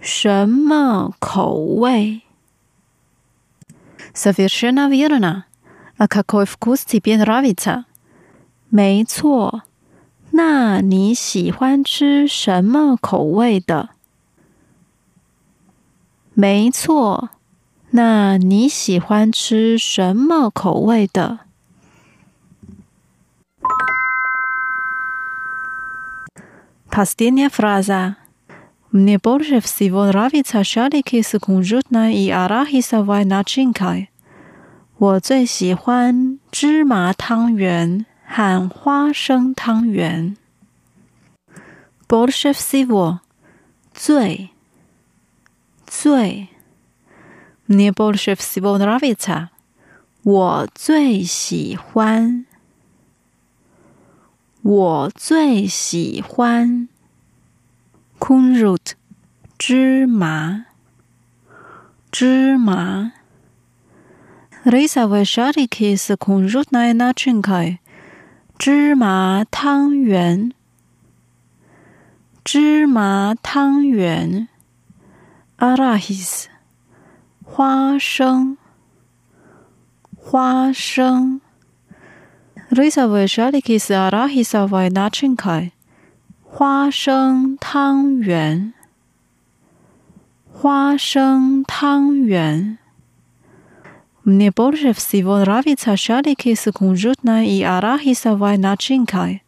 [0.00, 2.22] 什么口味？
[4.14, 5.44] Совершенно верно.
[5.98, 7.84] А какой вкус тебе нравится?
[8.70, 9.62] 没错。
[10.34, 13.90] 那你喜欢吃什么口味的？
[16.34, 17.30] 没错。
[17.90, 21.40] 那你喜欢吃什么口味的？
[26.88, 28.16] Последняя фраза.
[28.92, 34.08] Мне больше всего нравится шарики с кунжутной и арахисовой начинкой.
[34.98, 40.35] 我最喜欢芝麻汤圆 喊花生汤圆
[42.07, 43.19] bottleship several
[43.93, 44.49] 醉
[45.85, 46.49] 醉
[47.67, 49.47] nearbottleship several rabbits
[50.23, 52.45] 我最喜欢
[54.61, 56.89] 我最喜欢
[58.19, 58.93] conroot
[59.57, 60.65] 芝麻
[62.11, 63.11] 芝麻
[64.65, 67.77] Risa Vesharikis Kunrut Nainachinkai
[68.57, 70.53] 芝麻汤圆，
[72.43, 74.47] 芝麻汤圆
[75.59, 76.45] ，alahis，
[77.43, 78.57] 花生，
[80.15, 81.41] 花生
[82.71, 85.71] ，risavishalikis alahisavina chinkai，
[86.41, 88.73] 花生汤圆，
[90.49, 92.77] 花生汤圆。
[94.24, 99.42] Мне больше всего нравится шарики с кунжутной и арахисовой начинкой。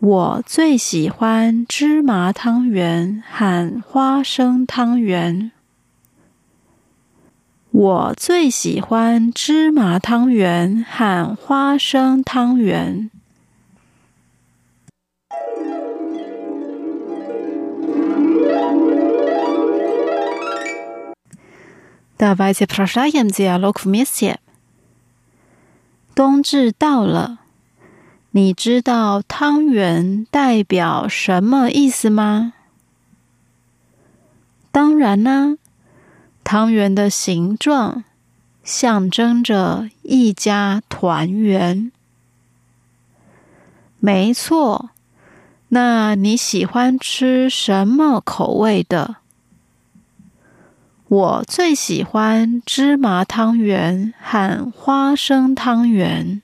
[0.00, 5.52] 我最喜欢芝麻汤圆和花生汤圆。
[7.70, 13.10] 我最喜欢芝麻汤圆和花生汤圆。
[22.18, 24.38] Давайте прощаем диалог вместе。
[26.14, 27.40] 冬至到了，
[28.30, 32.52] 你知道汤圆代表什么意思吗？
[34.70, 35.56] 当然啦。
[36.44, 38.04] 汤圆的形状
[38.62, 41.90] 象征着一家团圆。
[43.98, 44.90] 没错，
[45.68, 49.16] 那你喜欢吃什么口味的？
[51.09, 56.43] 我最喜欢芝麻汤圆和花生汤圆。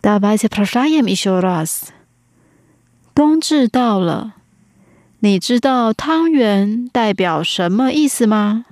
[0.00, 1.88] 大白菜 prashayam ishoras，
[3.12, 4.34] 冬至到了，
[5.18, 8.64] 你知道汤圆代表什么意思吗？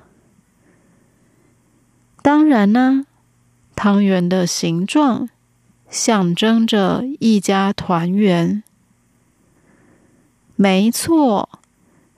[2.22, 3.06] 当然呢，
[3.74, 5.28] 汤圆的形状
[5.90, 8.62] 象征着一家团圆。
[10.55, 11.49] 没错，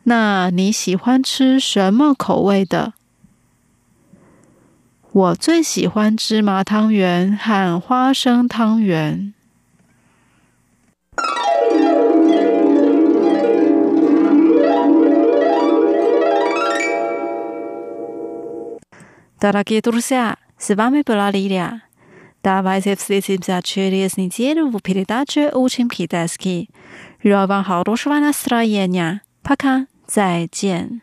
[0.04, 2.94] 那你喜欢吃什么口味的？
[5.12, 9.34] 我最喜欢芝麻汤圆和花生汤圆。
[19.40, 21.82] Дорогие друзья, с вами была Лилия.
[22.44, 26.70] Давайте встретимся через неделю в передаче «Учим китайский».
[27.31, 31.03] 阮好，多时，万能四老爷娘，帕卡，再见。